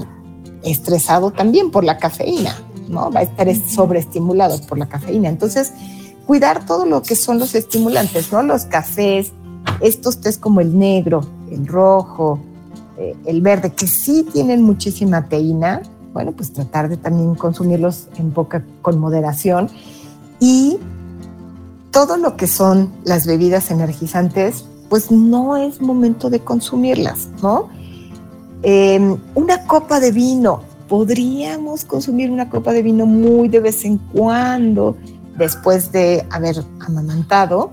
[0.63, 2.54] estresado también por la cafeína,
[2.93, 3.12] ¿no?
[3.12, 5.29] Va a estar sobreestimulado por la cafeína.
[5.29, 5.73] Entonces,
[6.25, 8.43] cuidar todo lo que son los estimulantes, ¿no?
[8.43, 9.32] Los cafés,
[9.82, 12.39] estos tés como el negro, el rojo,
[12.97, 15.82] eh, el verde, que sí tienen muchísima teína,
[16.13, 19.69] bueno, pues tratar de también consumirlos en poca con moderación
[20.39, 20.77] y
[21.91, 27.69] todo lo que son las bebidas energizantes, pues no es momento de consumirlas, ¿no?
[28.62, 30.62] Em, una copa de vino,
[30.93, 34.95] podríamos consumir una copa de vino muy de vez en cuando,
[35.36, 37.71] después de haber amamantado.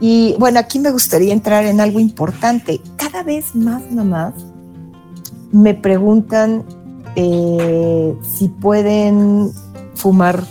[0.00, 2.80] Y bueno, aquí me gustaría entrar en algo importante.
[2.96, 4.32] Cada vez más mamás
[5.52, 6.64] me preguntan
[7.14, 9.52] eh, si pueden
[9.94, 10.42] fumar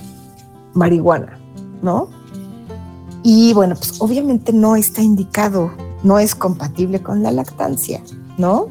[0.76, 1.39] marihuana,
[1.82, 2.10] ¿no?
[3.24, 5.72] Y bueno, pues obviamente no está indicado,
[6.04, 8.04] no es compatible con la lactancia,
[8.38, 8.68] ¿no?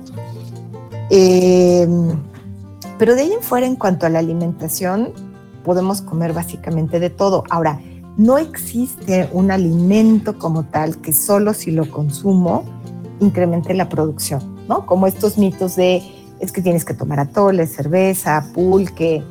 [1.11, 1.89] Eh,
[2.99, 5.13] pero de ahí en fuera, en cuanto a la alimentación,
[5.65, 7.45] podemos comer básicamente de todo.
[7.51, 7.81] Ahora,
[8.17, 12.65] no existe un alimento como tal que solo si lo consumo
[13.21, 14.87] incremente la producción, ¿no?
[14.87, 16.03] Como estos mitos de
[16.41, 19.23] es que tienes que tomar atole, cerveza, pulque.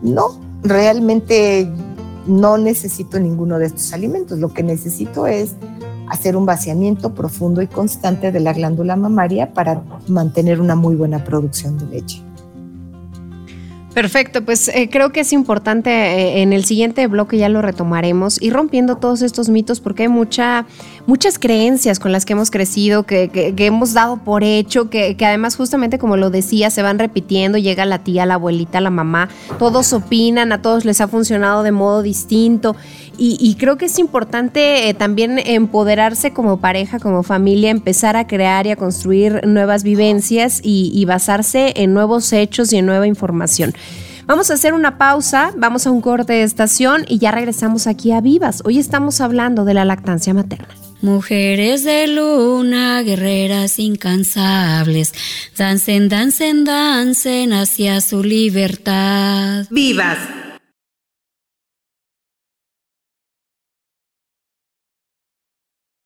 [0.00, 1.68] No, realmente
[2.26, 4.38] no necesito ninguno de estos alimentos.
[4.38, 5.54] Lo que necesito es
[6.08, 11.24] hacer un vaciamiento profundo y constante de la glándula mamaria para mantener una muy buena
[11.24, 12.22] producción de leche.
[13.94, 18.40] Perfecto, pues eh, creo que es importante eh, en el siguiente bloque ya lo retomaremos
[18.40, 20.64] y rompiendo todos estos mitos porque hay mucha,
[21.06, 25.26] muchas creencias con las que hemos crecido, que, que, hemos dado por hecho, que, que,
[25.26, 29.28] además justamente como lo decía, se van repitiendo, llega la tía, la abuelita, la mamá,
[29.58, 32.74] todos opinan, a todos les ha funcionado de modo distinto
[33.18, 38.66] y, creo que es importante eh, también empoderarse como pareja, como familia, empezar a crear
[38.66, 43.74] y a construir nuevas vivencias y, y basarse en nuevos hechos y en nueva información.
[44.26, 48.12] Vamos a hacer una pausa, vamos a un corte de estación y ya regresamos aquí
[48.12, 48.62] a Vivas.
[48.64, 50.68] Hoy estamos hablando de la lactancia materna.
[51.02, 55.12] Mujeres de luna, guerreras incansables,
[55.58, 59.66] dancen, dancen, dancen hacia su libertad.
[59.70, 60.18] ¡Vivas!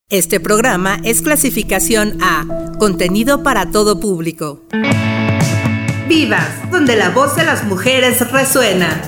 [0.08, 2.46] Este programa es clasificación A,
[2.78, 4.62] contenido para todo público.
[6.08, 9.02] Vivas, donde la voz de las mujeres resuena.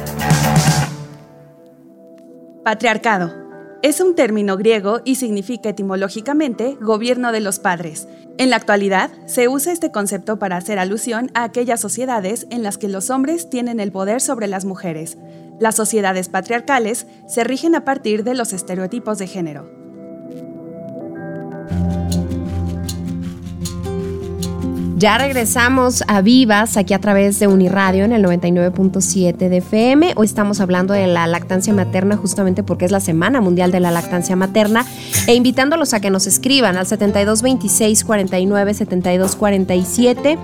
[2.65, 3.33] Patriarcado.
[3.81, 8.09] Es un término griego y significa etimológicamente gobierno de los padres.
[8.37, 12.77] En la actualidad, se usa este concepto para hacer alusión a aquellas sociedades en las
[12.77, 15.17] que los hombres tienen el poder sobre las mujeres.
[15.61, 19.78] Las sociedades patriarcales se rigen a partir de los estereotipos de género.
[24.99, 30.15] Ya regresamos a Vivas aquí a través de Uniradio en el 99.7 de FM.
[30.17, 33.93] Hoy estamos hablando de la lactancia materna justamente porque es la Semana Mundial de la
[33.93, 34.85] Lactancia Materna
[35.29, 40.37] e invitándolos a que nos escriban al 7226 49 72 47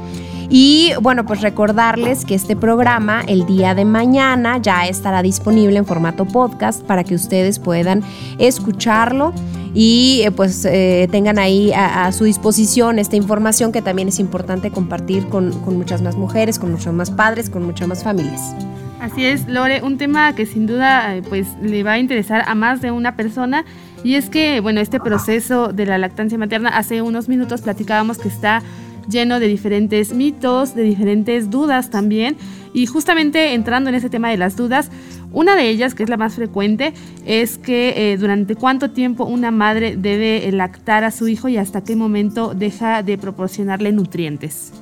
[0.57, 5.85] y bueno, pues recordarles que este programa el día de mañana ya estará disponible en
[5.85, 8.05] formato podcast para que ustedes puedan
[8.39, 9.35] escucharlo
[9.75, 14.71] y eh, pues eh, tengan ahí a, su disposición esta información que también es importante
[14.71, 18.55] compartir con, muchas más mujeres, con muchos más padres, con muchas más familias.
[19.01, 22.55] Así es, Lore, un tema que sin duda eh, pues le va a interesar a
[22.55, 23.65] más de una persona
[24.05, 28.29] y es que bueno, este proceso de la lactancia materna hace unos minutos platicábamos que
[28.29, 28.63] está
[29.09, 32.37] lleno de diferentes mitos, de diferentes dudas también.
[32.73, 34.91] Y justamente entrando en ese tema de las dudas,
[35.33, 39.51] una de ellas, que es la más frecuente, es que eh, durante cuánto tiempo una
[39.51, 44.73] madre debe lactar a su hijo y hasta qué momento deja de proporcionarle nutrientes.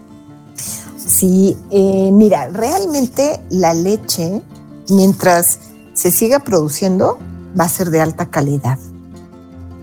[0.96, 4.42] Sí, eh, mira, realmente la leche,
[4.88, 5.58] mientras
[5.94, 7.18] se siga produciendo,
[7.58, 8.78] va a ser de alta calidad.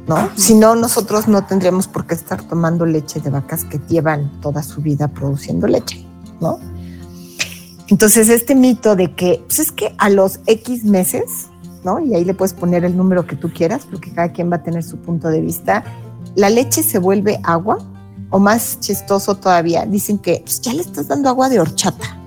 [0.09, 0.31] ¿No?
[0.35, 4.63] Si no, nosotros no tendríamos por qué estar tomando leche de vacas que llevan toda
[4.63, 6.03] su vida produciendo leche,
[6.41, 6.59] ¿no?
[7.89, 11.49] Entonces, este mito de que, pues es que a los X meses,
[11.83, 11.99] ¿no?
[11.99, 14.63] Y ahí le puedes poner el número que tú quieras, porque cada quien va a
[14.63, 15.83] tener su punto de vista,
[16.33, 17.77] la leche se vuelve agua,
[18.31, 22.17] o más chistoso todavía, dicen que pues ya le estás dando agua de horchata,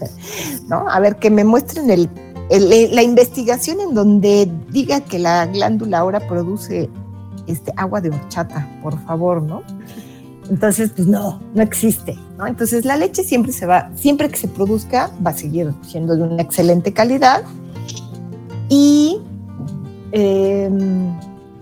[0.68, 0.88] ¿no?
[0.88, 2.08] A ver, que me muestren
[2.48, 6.88] la investigación en donde diga que la glándula ahora produce
[7.46, 9.62] este, agua de horchata, por favor, ¿no?
[10.50, 12.46] Entonces, pues no, no existe, ¿no?
[12.46, 16.22] Entonces la leche siempre se va, siempre que se produzca, va a seguir siendo de
[16.22, 17.42] una excelente calidad.
[18.68, 19.18] Y
[20.12, 21.12] em,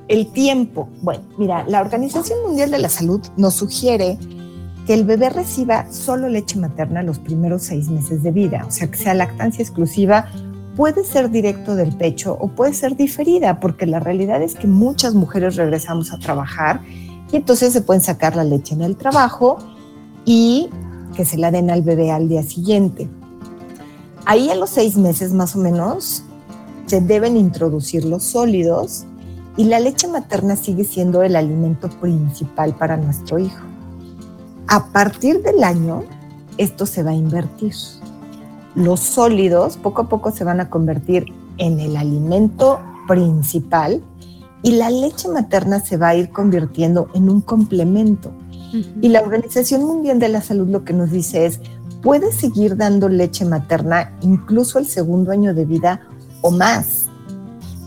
[0.08, 4.18] el tiempo, bueno, mira, la Organización Mundial de la Salud nos sugiere
[4.86, 8.90] que el bebé reciba solo leche materna los primeros seis meses de vida, o sea,
[8.90, 10.30] que sea lactancia exclusiva
[10.76, 15.14] puede ser directo del pecho o puede ser diferida, porque la realidad es que muchas
[15.14, 16.80] mujeres regresamos a trabajar
[17.32, 19.58] y entonces se pueden sacar la leche en el trabajo
[20.24, 20.68] y
[21.14, 23.08] que se la den al bebé al día siguiente.
[24.26, 26.24] Ahí a los seis meses más o menos
[26.86, 29.04] se deben introducir los sólidos
[29.56, 33.62] y la leche materna sigue siendo el alimento principal para nuestro hijo.
[34.66, 36.02] A partir del año,
[36.58, 37.74] esto se va a invertir.
[38.74, 41.26] Los sólidos poco a poco se van a convertir
[41.58, 44.02] en el alimento principal
[44.62, 48.32] y la leche materna se va a ir convirtiendo en un complemento.
[49.00, 51.60] Y la Organización Mundial de la Salud lo que nos dice es,
[52.02, 56.00] puedes seguir dando leche materna incluso el segundo año de vida
[56.40, 57.04] o más.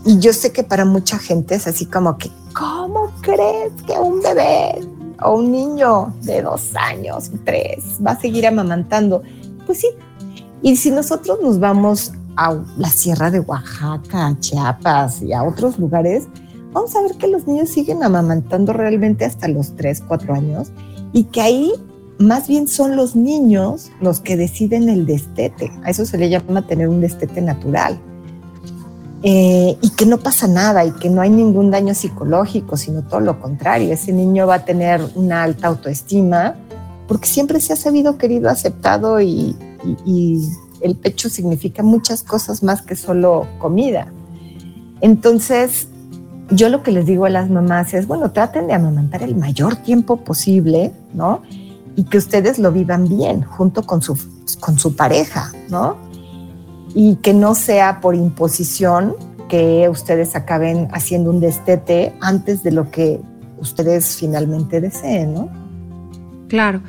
[0.06, 4.22] Y yo sé que para mucha gente es así como que, ¿cómo crees que un
[4.22, 4.80] bebé
[5.22, 9.22] o un niño de dos años, tres, va a seguir amamantando?
[9.66, 9.88] Pues sí.
[10.62, 15.78] Y si nosotros nos vamos a la sierra de Oaxaca, a Chiapas y a otros
[15.78, 16.28] lugares,
[16.72, 20.70] vamos a ver que los niños siguen amamantando realmente hasta los tres, cuatro años
[21.12, 21.72] y que ahí
[22.18, 25.72] más bien son los niños los que deciden el destete.
[25.84, 27.98] A eso se le llama tener un destete natural.
[29.24, 33.20] Eh, y que no pasa nada y que no hay ningún daño psicológico, sino todo
[33.20, 33.92] lo contrario.
[33.92, 36.54] Ese niño va a tener una alta autoestima
[37.08, 39.56] porque siempre se ha sabido querido, aceptado y,
[40.80, 44.12] el pecho significa muchas cosas más que solo comida.
[45.00, 45.88] Entonces,
[46.50, 49.76] yo lo que les digo a las mamás es, bueno, traten de amamantar el mayor
[49.76, 51.42] tiempo posible, ¿no?
[51.96, 54.16] Y que ustedes lo vivan bien junto con su,
[54.60, 56.08] con su pareja, ¿no?
[56.94, 59.14] y que no sea por imposición
[59.48, 63.20] que ustedes acaben haciendo un destete antes de lo que
[63.58, 65.48] ustedes finalmente deseen, ¿no?
[66.48, 66.82] Claro.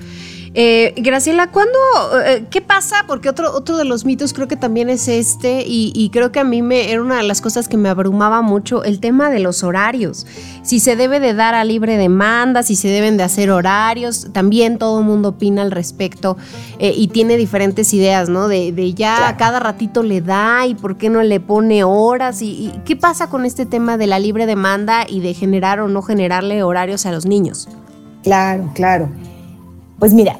[0.53, 1.77] Eh, Graciela, ¿cuándo,
[2.25, 3.03] eh, qué pasa?
[3.07, 6.43] Porque otro, otro de los mitos creo que también es este y, creo que a
[6.43, 9.63] mí me era una de las cosas que me abrumaba mucho el tema de los
[9.63, 10.25] horarios.
[10.63, 14.77] Si se debe de dar a libre demanda, si se deben de hacer horarios, también
[14.79, 16.37] todo el mundo opina al respecto
[16.79, 18.47] eh, y tiene diferentes ideas, ¿no?
[18.47, 22.71] De, ya a cada ratito le da y por qué no le pone horas y
[22.85, 26.63] qué pasa con este tema de la libre demanda y de generar o no generarle
[26.63, 27.67] horarios a los niños.
[28.23, 29.09] Claro, claro.
[29.99, 30.39] Pues mira,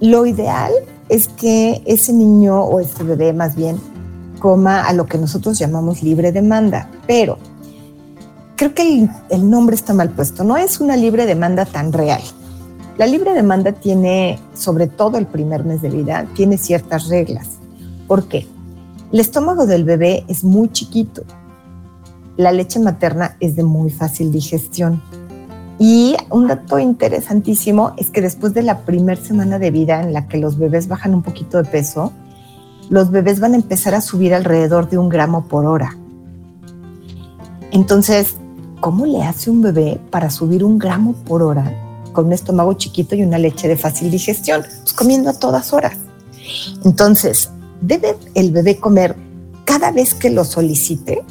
[0.00, 0.72] lo ideal
[1.08, 3.78] es que ese niño o ese bebé más bien
[4.38, 7.38] coma a lo que nosotros llamamos libre demanda, pero
[8.56, 12.22] creo que el, nombre está mal puesto, no es una libre demanda tan real.
[12.96, 17.48] La libre demanda tiene, sobre todo el primer mes de vida, tiene ciertas reglas.
[18.08, 18.46] ¿Por qué?
[19.12, 21.22] El estómago del bebé es muy chiquito.
[22.38, 25.02] La leche materna es de muy fácil digestión.
[25.78, 30.26] Y un dato interesantísimo es que después de la primera semana de vida en la
[30.26, 32.12] que los bebés bajan un poquito de peso,
[32.88, 35.96] los bebés van a empezar a subir alrededor de un gramo por hora.
[37.72, 38.36] Entonces,
[38.80, 41.72] ¿cómo le hace un bebé para subir un gramo por hora
[42.12, 44.62] con un estómago chiquito y una leche de fácil digestión?
[44.62, 45.96] Pues comiendo a todas horas.
[46.84, 47.50] Entonces,
[47.82, 49.16] debe el bebé comer
[49.64, 51.22] cada vez que lo solicite,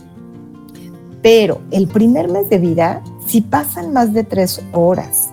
[1.24, 5.30] pero el primer mes de vida si pasan más de tres horas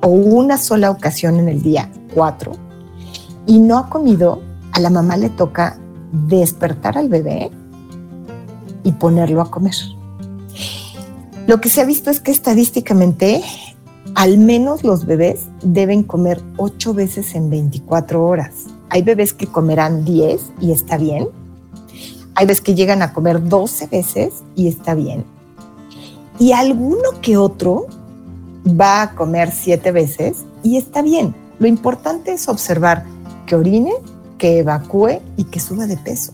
[0.00, 2.52] o una sola ocasión en el día, cuatro,
[3.46, 4.40] y no ha comido,
[4.72, 5.78] a la mamá le toca
[6.12, 7.50] despertar al bebé
[8.82, 9.74] y ponerlo a comer.
[11.46, 13.42] Lo que se ha visto es que estadísticamente
[14.14, 18.66] al menos los bebés deben comer ocho veces en 24 horas.
[18.88, 21.28] Hay bebés que comerán 10 y está bien.
[22.34, 25.33] Hay bebés que llegan a comer 12 veces y está bien
[26.38, 27.86] y alguno que otro
[28.68, 31.34] va a comer siete veces y está bien.
[31.58, 33.04] Lo importante es observar
[33.46, 33.92] que orine,
[34.38, 36.32] que evacúe y que suba de peso.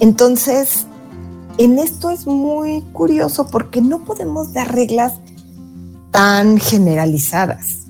[0.00, 0.86] Entonces,
[1.58, 5.14] en esto es muy curioso porque no podemos dar reglas
[6.10, 7.86] tan generalizadas,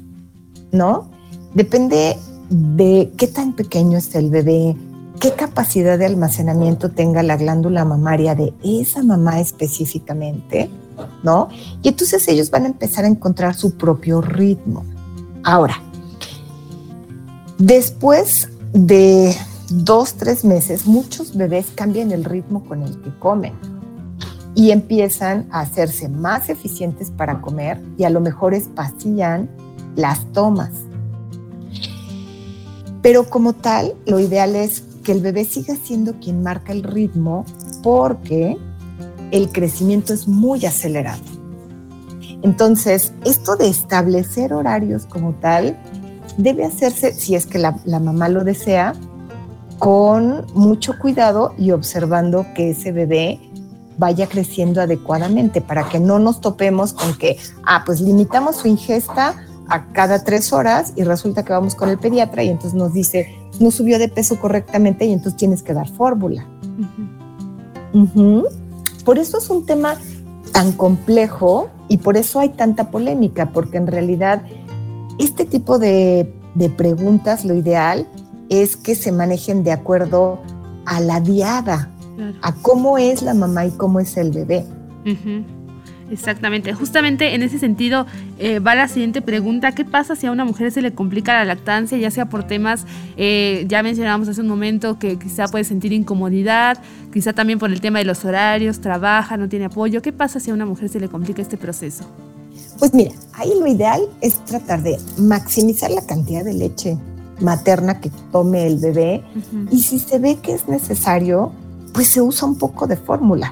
[0.72, 1.10] ¿no?
[1.54, 2.18] Depende
[2.50, 4.76] de qué tan pequeño es el bebé,
[5.22, 10.68] qué capacidad de almacenamiento tenga la glándula mamaria de esa mamá específicamente,
[11.22, 11.48] ¿no?
[11.80, 14.84] Y entonces ellos van a empezar a encontrar su propio ritmo.
[15.44, 15.80] Ahora,
[17.56, 19.32] después de
[19.70, 23.52] dos, tres meses, muchos bebés cambian el ritmo con el que comen
[24.56, 29.48] y empiezan a hacerse más eficientes para comer y a lo mejor espacian
[29.94, 30.72] las tomas.
[33.02, 37.44] Pero como tal, lo ideal es que el bebé siga siendo quien marca el ritmo
[37.82, 38.56] porque
[39.30, 41.22] el crecimiento es muy acelerado.
[42.42, 45.78] Entonces, esto de establecer horarios como tal
[46.36, 48.94] debe hacerse, si es que la, mamá lo desea,
[49.78, 53.40] con mucho cuidado y observando que ese bebé
[53.98, 59.34] vaya creciendo adecuadamente para que no nos topemos con que, ah, pues limitamos su ingesta
[59.68, 63.34] a cada tres horas y resulta que vamos con el pediatra y entonces nos dice,
[63.60, 66.46] no subió de peso correctamente y entonces tienes que dar fórmula.
[69.04, 69.96] Por eso es un tema
[70.52, 74.42] tan complejo y por eso hay tanta polémica, porque en realidad
[75.18, 78.06] este tipo de, de preguntas, lo ideal
[78.48, 80.40] es que se manejen de acuerdo
[80.84, 81.90] a la diada,
[82.42, 84.64] a cómo es la mamá y cómo es el bebé.
[86.12, 88.04] Exactamente, justamente en ese sentido
[88.38, 91.46] eh, va la siguiente pregunta, ¿qué pasa si a una mujer se le complica la
[91.46, 92.84] lactancia, ya sea por temas,
[93.16, 96.76] eh, ya mencionábamos hace un momento que quizá puede sentir incomodidad,
[97.14, 100.50] quizá también por el tema de los horarios, trabaja, no tiene apoyo, ¿qué pasa si
[100.50, 102.04] a una mujer se le complica este proceso?
[102.78, 106.98] Pues mira, ahí lo ideal es tratar de maximizar la cantidad de leche
[107.40, 109.24] materna que tome el bebé
[109.70, 111.52] y si se ve que es necesario,
[111.94, 113.50] pues se usa un poco de fórmula.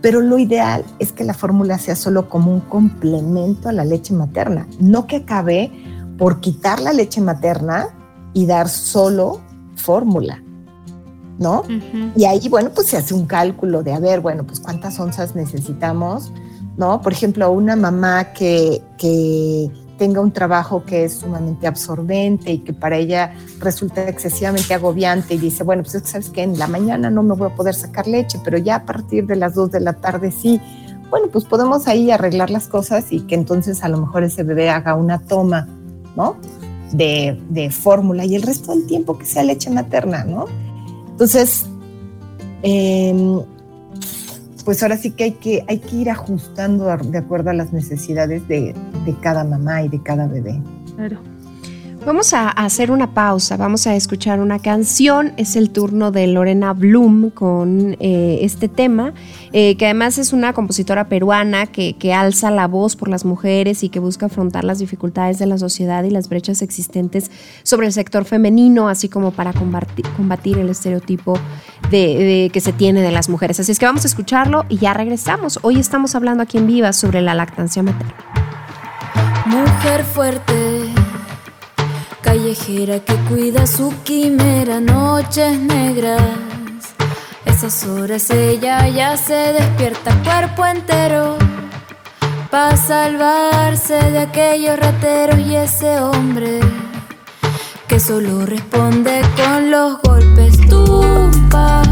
[0.00, 4.14] Pero lo ideal es que la fórmula sea solo como un complemento a la leche
[4.14, 5.70] materna, no que acabe
[6.16, 7.88] por quitar la leche materna
[8.32, 9.40] y dar solo
[9.76, 10.42] fórmula,
[11.38, 11.64] ¿no?
[12.16, 15.34] Y ahí, bueno, pues se hace un cálculo de, a ver, bueno, pues cuántas onzas
[15.34, 16.32] necesitamos,
[16.76, 17.00] ¿no?
[17.00, 19.70] Por ejemplo, una mamá que, que
[20.00, 25.36] tenga un trabajo que es sumamente absorbente y que para ella resulta excesivamente agobiante y
[25.36, 28.38] dice, bueno, pues sabes que en la mañana no me voy a poder sacar leche,
[28.42, 30.58] pero ya a partir de las 2 de la tarde sí.
[31.10, 34.70] Bueno, pues podemos ahí arreglar las cosas y que entonces a lo mejor ese bebé
[34.70, 35.68] haga una toma,
[36.16, 36.38] ¿no?
[36.92, 40.46] De, de fórmula y el resto del tiempo que sea leche materna, ¿no?
[41.10, 41.66] Entonces,
[42.62, 43.44] eh,
[44.64, 48.48] pues ahora sí que hay que, hay que ir ajustando de acuerdo a las necesidades
[48.48, 48.74] de,
[49.04, 50.60] de cada mamá y de cada bebé.
[50.96, 51.18] Claro.
[52.06, 56.72] Vamos a hacer una pausa, vamos a escuchar una canción, es el turno de Lorena
[56.72, 59.12] Bloom con eh, este tema,
[59.52, 63.82] eh, que además es una compositora peruana que, que, alza la voz por las mujeres
[63.82, 67.30] y que busca afrontar las dificultades de la sociedad y las brechas existentes
[67.64, 71.34] sobre el sector femenino, así como para combatir, el estereotipo
[71.90, 73.60] de, que se tiene de las mujeres.
[73.60, 75.58] Así es que vamos a escucharlo y ya regresamos.
[75.60, 78.14] Hoy estamos hablando aquí en Viva sobre la lactancia materna.
[79.46, 80.92] Mujer fuerte
[82.22, 86.22] callejera que cuida su quimera noches negras.
[87.44, 91.36] Esas horas ella ya se despierta cuerpo entero
[92.50, 96.60] para salvarse de aquellos rateros y ese hombre
[97.86, 100.56] que solo responde con los golpes.
[100.68, 101.82] Tumba,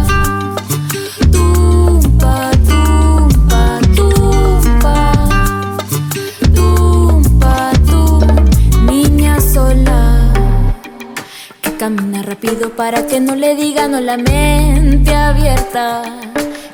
[11.89, 16.03] camina rápido para que no le digan no la mente abierta.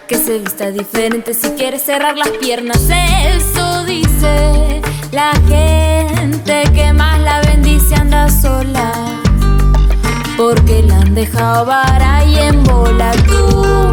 [0.09, 2.81] Que se vista diferente si quiere cerrar las piernas.
[3.37, 8.93] Eso dice la gente que más la bendice anda sola.
[10.37, 13.84] Porque la han dejado vara y en bola tumba.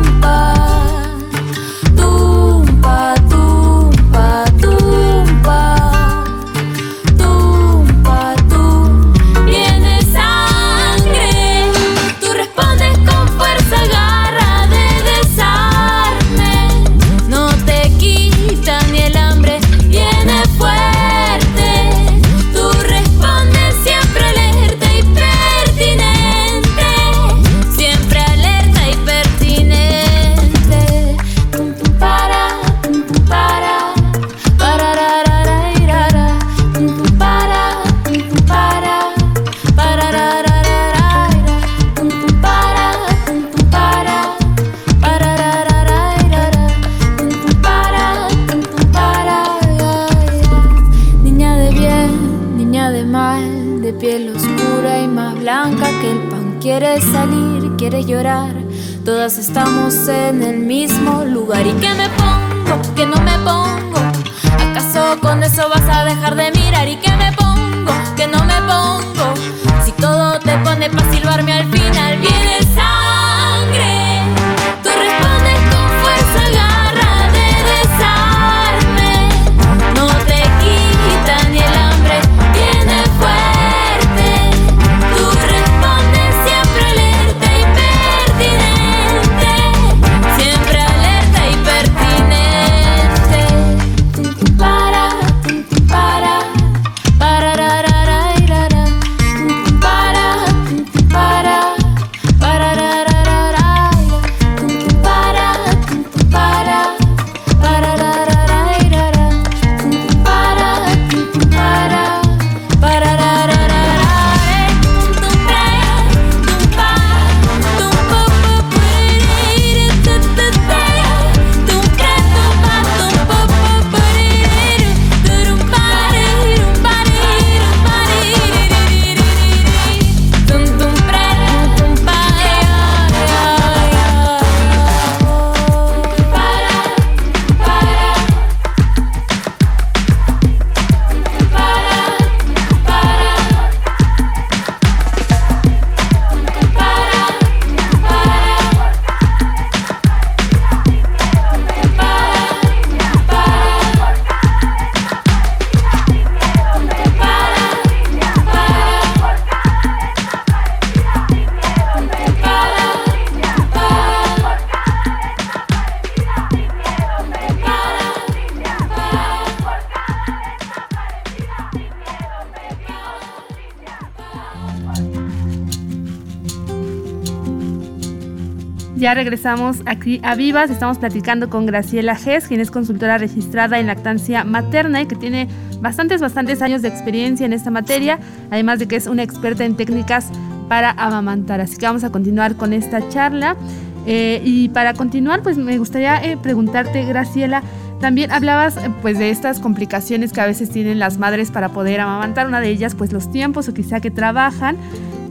[179.14, 184.44] Regresamos aquí a Vivas, estamos platicando con Graciela Gess, quien es consultora registrada en lactancia
[184.44, 185.48] materna y que tiene
[185.82, 188.20] bastantes, bastantes años de experiencia en esta materia,
[188.52, 190.30] además de que es una experta en técnicas
[190.70, 191.60] para amamantar.
[191.60, 193.58] Así que vamos a continuar con esta charla.
[194.06, 197.64] Eh, y para continuar, pues me gustaría eh, preguntarte, Graciela,
[198.00, 202.00] también hablabas eh, pues de estas complicaciones que a veces tienen las madres para poder
[202.00, 204.78] amamantar, una de ellas pues los tiempos o quizá que trabajan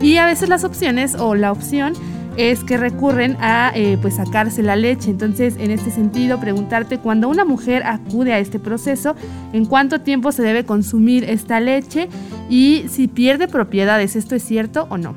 [0.01, 1.95] y a veces las opciones o la opción
[2.41, 5.11] es que recurren a pues sacarse la leche.
[5.11, 9.15] Entonces, en este sentido, preguntarte cuando una mujer acude a este proceso,
[9.53, 12.09] en cuánto tiempo se debe consumir esta leche
[12.49, 15.15] y si pierde propiedades, ¿esto es cierto o no?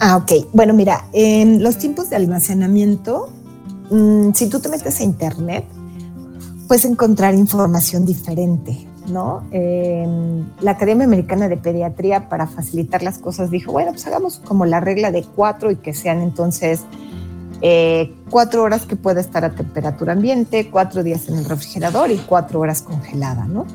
[0.00, 0.48] Ah, ok.
[0.52, 3.30] Bueno, mira, en los tiempos de almacenamiento,
[3.90, 5.64] mm, si tú te metes a internet,
[6.68, 9.44] puedes encontrar información diferente, ¿no?
[10.60, 14.80] la Academia Americana de Pediatría, para facilitar las cosas, dijo, bueno, pues hagamos como la
[14.80, 16.84] regla de cuatro y que sean entonces
[17.60, 22.16] eh, cuatro horas que pueda estar a temperatura ambiente, cuatro días en el refrigerador y
[22.18, 23.66] cuatro horas congelada, ¿no?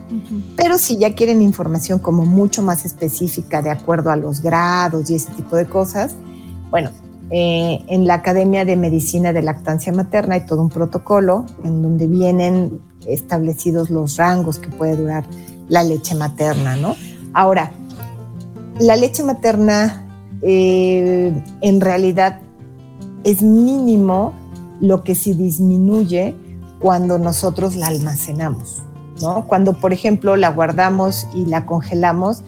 [0.56, 5.16] Pero si ya quieren información como mucho más específica de acuerdo a los grados y
[5.16, 6.16] ese tipo de cosas,
[6.70, 6.92] bueno,
[7.30, 12.08] eh, en la Academia de Medicina de Lactancia Materna hay todo un protocolo en donde
[12.08, 15.26] vienen establecidos los rangos que puede durar
[15.70, 16.96] la leche materna, ¿no?
[17.34, 17.72] Ahora,
[18.80, 20.06] la leche materna
[20.42, 22.40] eh, en realidad
[23.24, 24.34] es mínimo
[24.82, 26.36] lo que se disminuye
[26.80, 28.84] cuando nosotros la almacenamos,
[29.22, 29.48] ¿no?
[29.48, 32.44] Cuando, por ejemplo, la guardamos y la congelamos,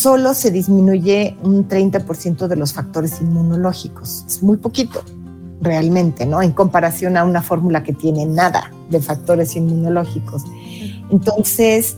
[0.00, 4.24] solo se disminuye un 30% de los factores inmunológicos.
[4.26, 5.02] Es muy poquito,
[5.60, 6.42] realmente, ¿no?
[6.42, 10.44] En comparación a una fórmula que tiene nada de factores inmunológicos.
[11.10, 11.96] Entonces,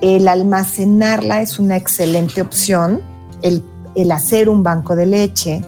[0.00, 3.00] el almacenarla es una excelente opción.
[3.42, 3.62] El
[3.94, 5.60] el hacer un banco de leche,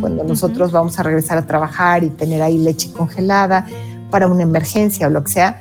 [0.00, 3.64] cuando nosotros vamos a regresar a trabajar y tener ahí leche congelada
[4.10, 5.60] para una emergencia o lo que sea,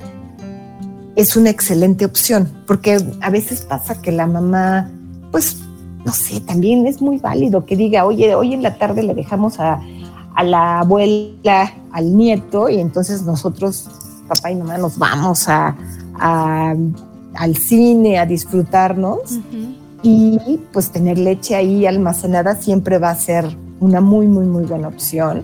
[1.16, 4.90] es una excelente opción, porque a veces pasa que la mamá,
[5.32, 5.58] pues,
[6.06, 9.60] no sé, también es muy válido que diga, oye, hoy en la tarde le dejamos
[9.60, 9.82] a,
[10.44, 13.90] la abuela, al nieto, y entonces nosotros,
[14.28, 15.76] papá y mamá, nos vamos a,
[16.20, 19.40] al cine a disfrutarnos
[20.04, 24.90] y pues tener leche ahí almacenada siempre va a ser una muy, muy, muy buena
[24.90, 25.42] opción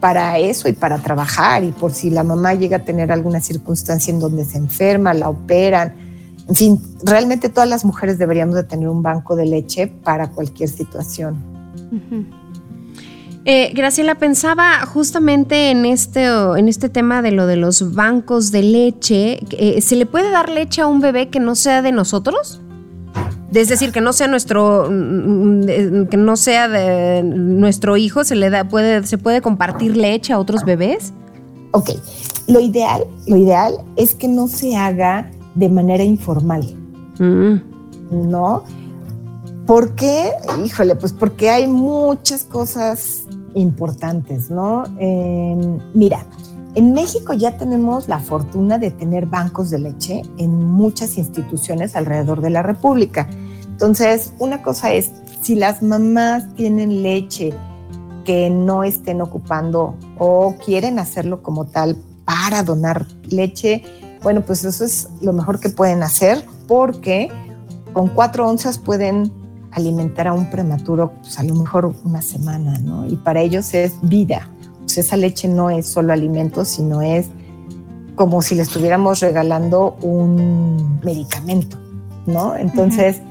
[0.00, 4.12] para eso y para trabajar y por si la mamá llega a tener alguna circunstancia
[4.12, 6.07] en donde se enferma, la operan.
[6.48, 10.70] En fin, realmente todas las mujeres deberíamos de tener un banco de leche para cualquier
[10.70, 11.36] situación.
[13.44, 18.62] Eh, Graciela, pensaba justamente en este, en este tema de lo de los bancos de
[18.62, 19.40] leche.
[19.50, 22.60] Eh, ¿Se le puede dar leche a un bebé que no sea de nosotros?
[23.52, 28.50] Es decir, que no sea nuestro, mm, que no sea de nuestro hijo, se le
[28.50, 31.12] da, puede, se puede compartir leche a otros bebés.
[31.72, 31.90] Ok,
[32.46, 36.62] lo ideal, lo ideal es que no se haga de manera informal.
[37.18, 37.56] Mm.
[38.10, 38.64] ¿No?
[39.66, 40.30] ¿Por qué?
[40.64, 44.84] Híjole, pues porque hay muchas cosas importantes, ¿no?
[44.98, 46.24] Em, mira,
[46.74, 52.40] en México ya tenemos la fortuna de tener bancos de leche en muchas instituciones alrededor
[52.40, 53.28] de la República.
[53.66, 55.10] Entonces, una cosa es,
[55.42, 57.52] si las mamás tienen leche
[58.24, 63.82] que no estén ocupando o quieren hacerlo como tal para donar leche,
[64.28, 67.30] bueno, pues eso es lo mejor que pueden hacer porque
[67.94, 69.32] con cuatro onzas pueden
[69.70, 73.06] alimentar a un prematuro, pues a lo mejor una semana, ¿no?
[73.06, 74.46] Y para ellos es vida.
[74.80, 77.28] Pues, esa leche no es solo alimento, sino es
[78.16, 81.78] como si le estuviéramos regalando un medicamento,
[82.26, 82.54] ¿no?
[82.54, 83.22] Entonces,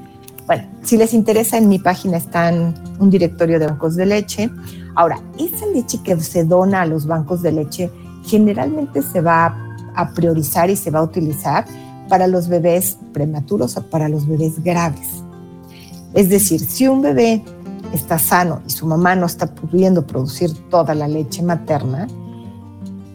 [0.47, 4.49] bueno, si les interesa, en mi página están un directorio de bancos de leche.
[4.95, 7.91] Ahora, esa leche que se dona a los bancos de leche
[8.23, 9.66] generalmente se va
[9.97, 11.65] a priorizar y se va a utilizar
[12.07, 15.23] para los bebés prematuros o para los bebés graves.
[16.13, 17.43] Es decir, si un bebé
[17.93, 22.07] está sano y su mamá no está pudiendo producir toda la leche materna,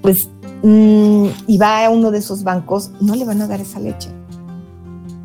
[0.03, 0.29] pues
[0.63, 4.11] mm, y va a uno de esos bancos, no le van a dar esa leche.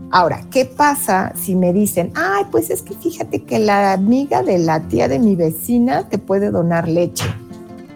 [0.09, 4.57] Ahora, ¿qué pasa si me dicen, ay, pues es que fíjate que la amiga de
[4.57, 7.25] la tía de mi vecina te puede donar leche?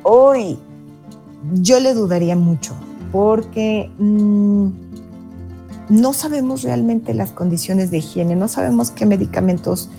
[0.03, 0.59] Hoy
[1.53, 2.75] yo le dudaría mucho
[3.11, 4.67] porque mm,
[5.89, 9.89] no sabemos realmente las condiciones de higiene, no sabemos qué medicamentos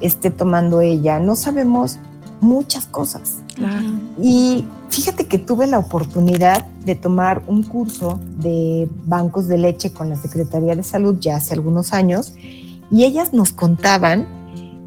[0.00, 1.18] esté tomando ella.
[1.18, 1.98] No sabemos
[2.40, 3.38] muchas cosas.
[4.20, 10.08] Y fíjate que tuve la oportunidad de tomar un curso de bancos de leche con
[10.08, 12.34] la Secretaría de Salud ya hace algunos años
[12.90, 14.26] y ellas nos contaban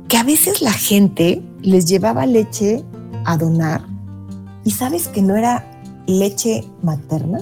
[0.10, 2.84] que a veces la gente les llevaba leche
[3.24, 3.96] a donar
[4.66, 5.64] ¿Y sabes que no era
[6.08, 7.40] leche materna?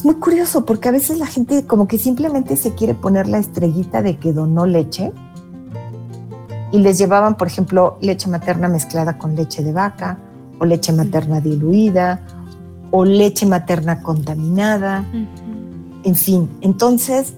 [0.00, 3.36] Es muy curioso porque a veces la gente como que simplemente se quiere poner la
[3.36, 5.12] estrellita de que donó leche
[6.72, 10.16] y les llevaban, por ejemplo, leche materna mezclada con leche de vaca
[10.58, 12.24] o leche materna diluida
[12.90, 15.04] o leche materna contaminada,
[16.02, 16.48] en fin.
[16.62, 17.34] Entonces,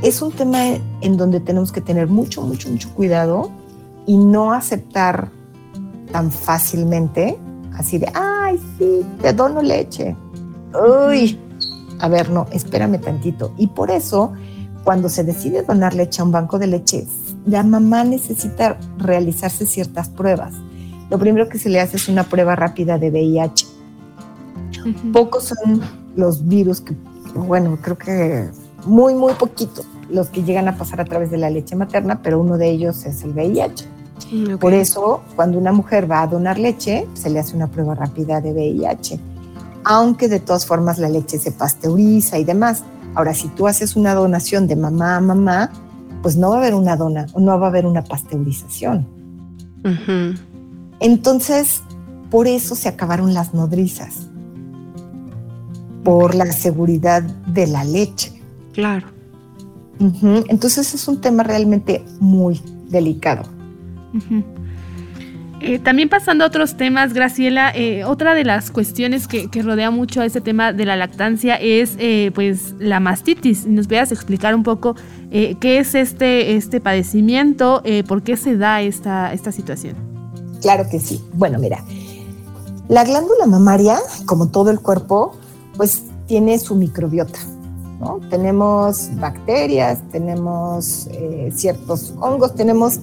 [0.00, 0.60] es un tema
[1.02, 3.50] en donde tenemos que tener mucho, mucho, mucho cuidado
[4.06, 5.28] y no aceptar
[6.10, 7.38] tan fácilmente,
[7.74, 10.16] así de, ay, sí, te dono leche.
[11.06, 11.38] Uy,
[12.02, 13.54] a ver, no, espérame tantito.
[13.56, 14.32] Y por eso,
[14.82, 17.06] cuando se decide donar leche a un banco de leche,
[17.46, 20.52] la mamá necesita realizarse ciertas pruebas.
[21.10, 23.66] Lo primero que se le hace es una prueba rápida de VIH.
[25.12, 25.80] Pocos son
[26.16, 26.96] los virus que,
[27.36, 28.48] bueno, creo que
[28.84, 32.40] muy, muy poquitos los que llegan a pasar a través de la leche materna, pero
[32.40, 33.86] uno de ellos es el VIH.
[34.32, 37.94] Mm, por eso, cuando una mujer va a donar leche, se le hace una prueba
[37.94, 39.20] rápida de VIH,
[39.84, 42.84] aunque de todas formas la leche se pasteuriza y demás.
[43.14, 45.70] Ahora, si tú haces una donación de mamá a mamá,
[46.22, 49.06] pues no va a haber una dona, no va a haber una pasteurización.
[51.00, 51.82] Entonces,
[52.30, 54.28] por eso se acabaron las nodrizas,
[56.04, 58.40] por la seguridad de la leche.
[58.72, 59.08] Claro.
[60.48, 63.42] Entonces es un tema realmente muy delicado.
[65.64, 70.20] Eh, también pasando a otros temas, Graciela, eh, otra de las cuestiones que, rodea mucho
[70.20, 73.64] a este tema de la lactancia es eh, pues la mastitis.
[73.64, 74.96] ¿Nos puedas explicar un poco
[75.30, 79.94] qué es este, este padecimiento, por qué se da esta, esta situación?
[80.60, 81.24] Claro que sí.
[81.32, 81.82] Bueno, mira,
[82.88, 85.36] la glándula mamaria, como todo el cuerpo,
[85.76, 87.38] pues tiene su microbiota.
[88.28, 91.08] Tenemos bacterias, tenemos
[91.54, 92.98] ciertos hongos, tenemos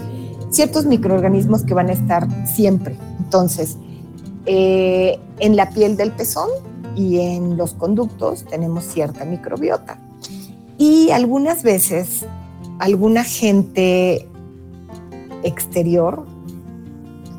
[0.49, 2.97] ciertos microorganismos que van a estar siempre.
[3.19, 3.77] Entonces,
[4.45, 6.49] eh, en la piel del pezón
[6.95, 9.99] y en los conductos tenemos cierta microbiota.
[10.77, 12.25] Y algunas veces
[12.79, 14.27] algún agente
[15.43, 16.25] exterior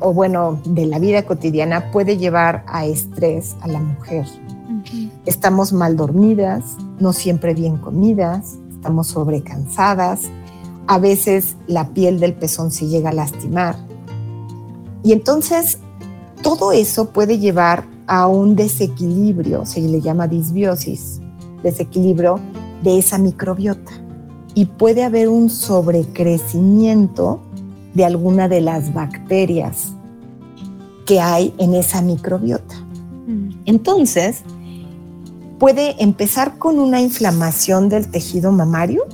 [0.01, 4.25] o bueno, de la vida cotidiana puede llevar a estrés a la mujer.
[5.25, 6.63] Estamos mal dormidas,
[6.99, 10.23] no siempre bien comidas, estamos sobrecansadas,
[10.87, 13.75] a veces la piel del pezón se llega a lastimar.
[15.03, 15.79] Y entonces
[16.41, 21.21] todo eso puede llevar a un desequilibrio, se le llama disbiosis,
[21.63, 22.39] desequilibrio
[22.83, 23.91] de esa microbiota.
[24.53, 27.39] Y puede haber un sobrecrecimiento
[27.93, 29.93] de alguna de las bacterias
[31.05, 32.75] que hay en esa microbiota.
[33.27, 33.49] Mm.
[33.65, 34.43] Entonces,
[35.59, 39.05] puede empezar con una inflamación del tejido mamario,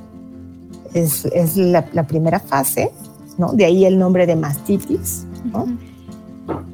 [1.04, 2.92] es, la, primera fase,
[3.38, 3.54] ¿no?
[3.54, 5.26] De ahí el nombre de mastitis,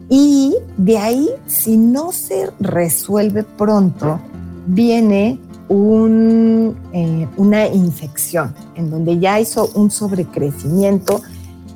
[0.09, 4.19] Y de ahí, si no se resuelve pronto,
[4.67, 11.21] viene un, eh, una infección en donde ya hizo un sobrecrecimiento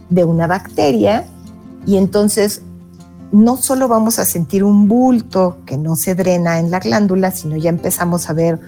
[0.09, 1.25] de una bacteria
[1.85, 2.61] y entonces
[3.31, 7.57] no solo vamos a sentir un bulto que no se drena en la glándula, sino
[7.57, 8.59] ya empezamos a ver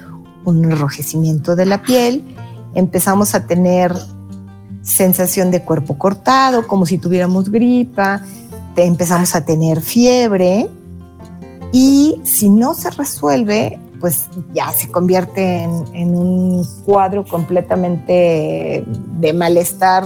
[0.46, 2.24] un enrojecimiento de la piel
[2.76, 3.94] empezamos a tener
[4.82, 8.22] sensación de cuerpo cortado, como si tuviéramos gripa,
[8.84, 10.70] empezamos a tener fiebre
[11.72, 20.06] y si no se resuelve, pues ya se convierte en, un cuadro completamente de malestar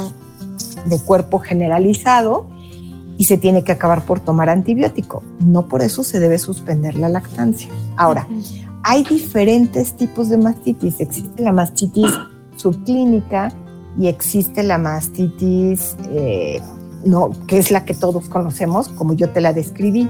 [0.86, 2.48] de cuerpo generalizado
[3.18, 5.24] y se tiene que acabar por tomar antibiótico.
[5.40, 7.70] No por eso se debe suspender la lactancia.
[7.96, 8.28] Ahora,
[8.84, 11.00] hay diferentes tipos de mastitis.
[11.00, 12.12] Existe la mastitis
[12.64, 13.52] subclínica
[14.00, 16.62] y existe la mastitis, eh,
[17.06, 20.10] no, que es la que todos conocemos, como yo te la describí.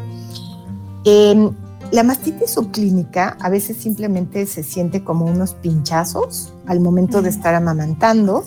[1.91, 7.53] la mastitis subclínica a veces simplemente se siente como unos pinchazos al momento de estar
[7.55, 8.43] amamantando.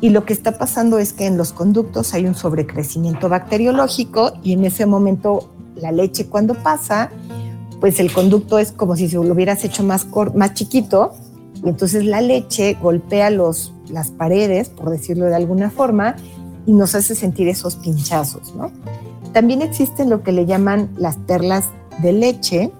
[0.00, 4.52] Y lo que está pasando es que en los conductos hay un sobrecrecimiento bacteriológico y
[4.52, 7.10] en ese momento la leche cuando pasa,
[7.80, 11.12] pues el conducto es como si se lo hubieras hecho más, más chiquito
[11.64, 16.16] y entonces la leche golpea los, las paredes, por decirlo de alguna forma,
[16.66, 18.70] y nos hace sentir esos pinchazos, ¿no?
[19.32, 21.70] También existen lo que le llaman las perlas
[22.02, 22.70] de leche,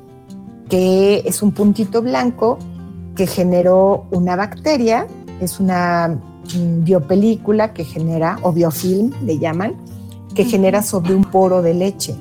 [0.68, 2.58] que es un puntito blanco
[3.16, 5.06] que generó una bacteria,
[5.40, 6.20] es una
[6.54, 9.74] mm, biopelícula que genera, o biofilm le llaman,
[10.34, 12.14] que genera sobre un poro de leche,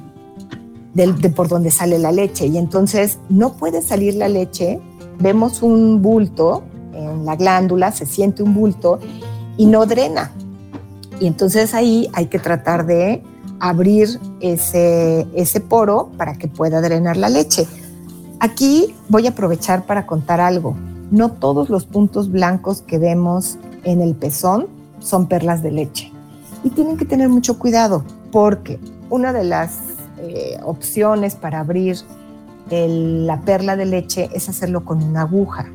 [0.93, 2.45] de por donde sale la leche.
[2.47, 4.80] Y entonces no puede salir la leche
[5.24, 6.63] vemos un bulto
[6.93, 8.99] en la glándula, se siente un bulto
[9.57, 10.32] y no drena.
[11.19, 13.24] Y entonces ahí hay que tratar de
[13.59, 17.65] abrir ese, ese poro para que pueda drenar la leche.
[18.39, 20.76] Aquí voy a aprovechar para contar algo.
[21.11, 24.67] No todos los puntos blancos que vemos en el pezón
[24.99, 26.11] son perlas de leche.
[26.63, 29.80] Y tienen que tener mucho cuidado porque una de las
[30.17, 31.97] eh, opciones para abrir
[32.70, 35.66] la perla de leche es hacerlo con una aguja.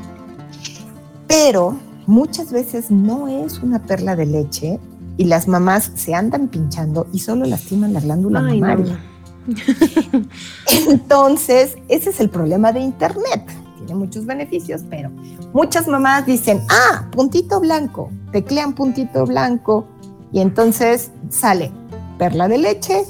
[1.27, 1.77] Pero
[2.07, 4.81] muchas veces no es una perla de leche
[5.17, 8.99] y las mamás se andan pinchando y solo lastiman la glándula mamaria.
[10.89, 13.45] Entonces, ese es el problema de Internet.
[13.77, 15.11] Tiene muchos beneficios, pero
[15.53, 19.87] muchas mamás dicen, ah, puntito blanco, teclean puntito blanco
[20.33, 21.73] y entonces sale
[22.19, 23.05] perla de leche,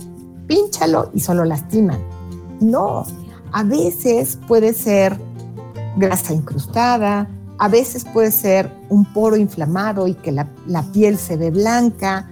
[0.47, 1.99] pínchalo y solo lastiman.
[2.61, 3.05] No,
[3.53, 5.19] a veces puede ser
[5.97, 7.29] grasa incrustada,
[7.59, 10.47] a veces puede ser un poro inflamado y que la,
[10.93, 12.29] piel se ve blanca.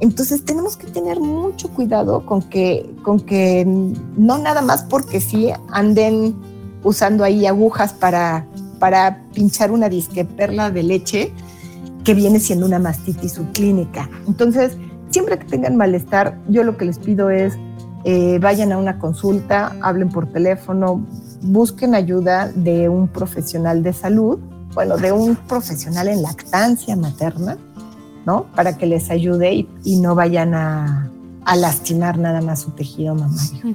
[0.00, 5.50] Entonces tenemos que tener mucho cuidado con que, con que no nada más porque sí
[5.72, 6.34] anden
[6.82, 8.46] usando ahí agujas para,
[8.78, 11.32] para pinchar una disque perla de leche
[12.04, 14.08] que viene siendo una mastitis subclínica.
[14.26, 14.76] Entonces,
[15.10, 17.58] siempre que tengan malestar, yo lo que les pido es
[18.04, 21.06] eh, vayan a una consulta, hablen por teléfono,
[21.42, 24.38] busquen ayuda de un profesional de salud,
[24.74, 27.58] bueno, de un profesional en lactancia materna,
[28.24, 28.44] ¿no?
[28.54, 31.10] Para que les ayude y, no vayan a,
[31.44, 33.74] a, lastimar nada más su tejido mamario.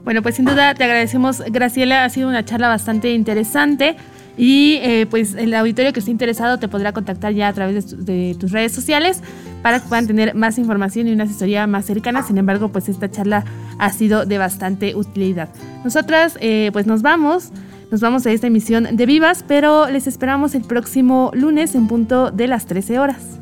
[0.05, 2.05] Bueno, pues sin duda te agradecemos, Graciela.
[2.05, 3.96] Ha sido una charla bastante interesante.
[4.38, 8.36] Y eh, pues el auditorio que esté interesado te podrá contactar ya a través de,
[8.38, 9.20] tus redes sociales
[9.62, 12.22] para que puedan tener más información y una asesoría más cercana.
[12.22, 13.44] Sin embargo, pues esta charla
[13.78, 15.49] ha sido de bastante utilidad.
[15.82, 17.51] Nosotras eh, pues nos vamos.
[17.90, 22.30] Nos vamos a esta emisión de Vivas, pero les esperamos el próximo lunes en punto
[22.30, 23.40] de las 13 horas.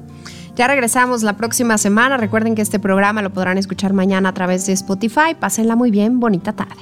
[0.57, 2.17] Ya regresamos la próxima semana.
[2.17, 5.35] Recuerden que este programa lo podrán escuchar mañana a través de Spotify.
[5.39, 6.19] Pásenla muy bien.
[6.19, 6.81] Bonita tarde.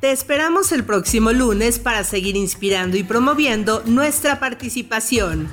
[0.00, 5.48] Te esperamos el próximo lunes para seguir inspirando y promoviendo nuestra participación.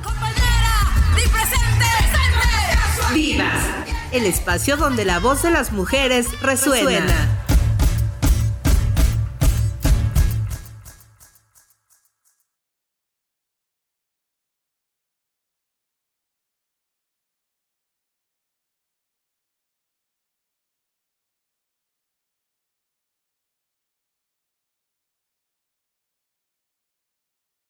[3.14, 3.64] ¡Vivas!
[4.12, 7.35] El espacio donde la voz de las mujeres resuena.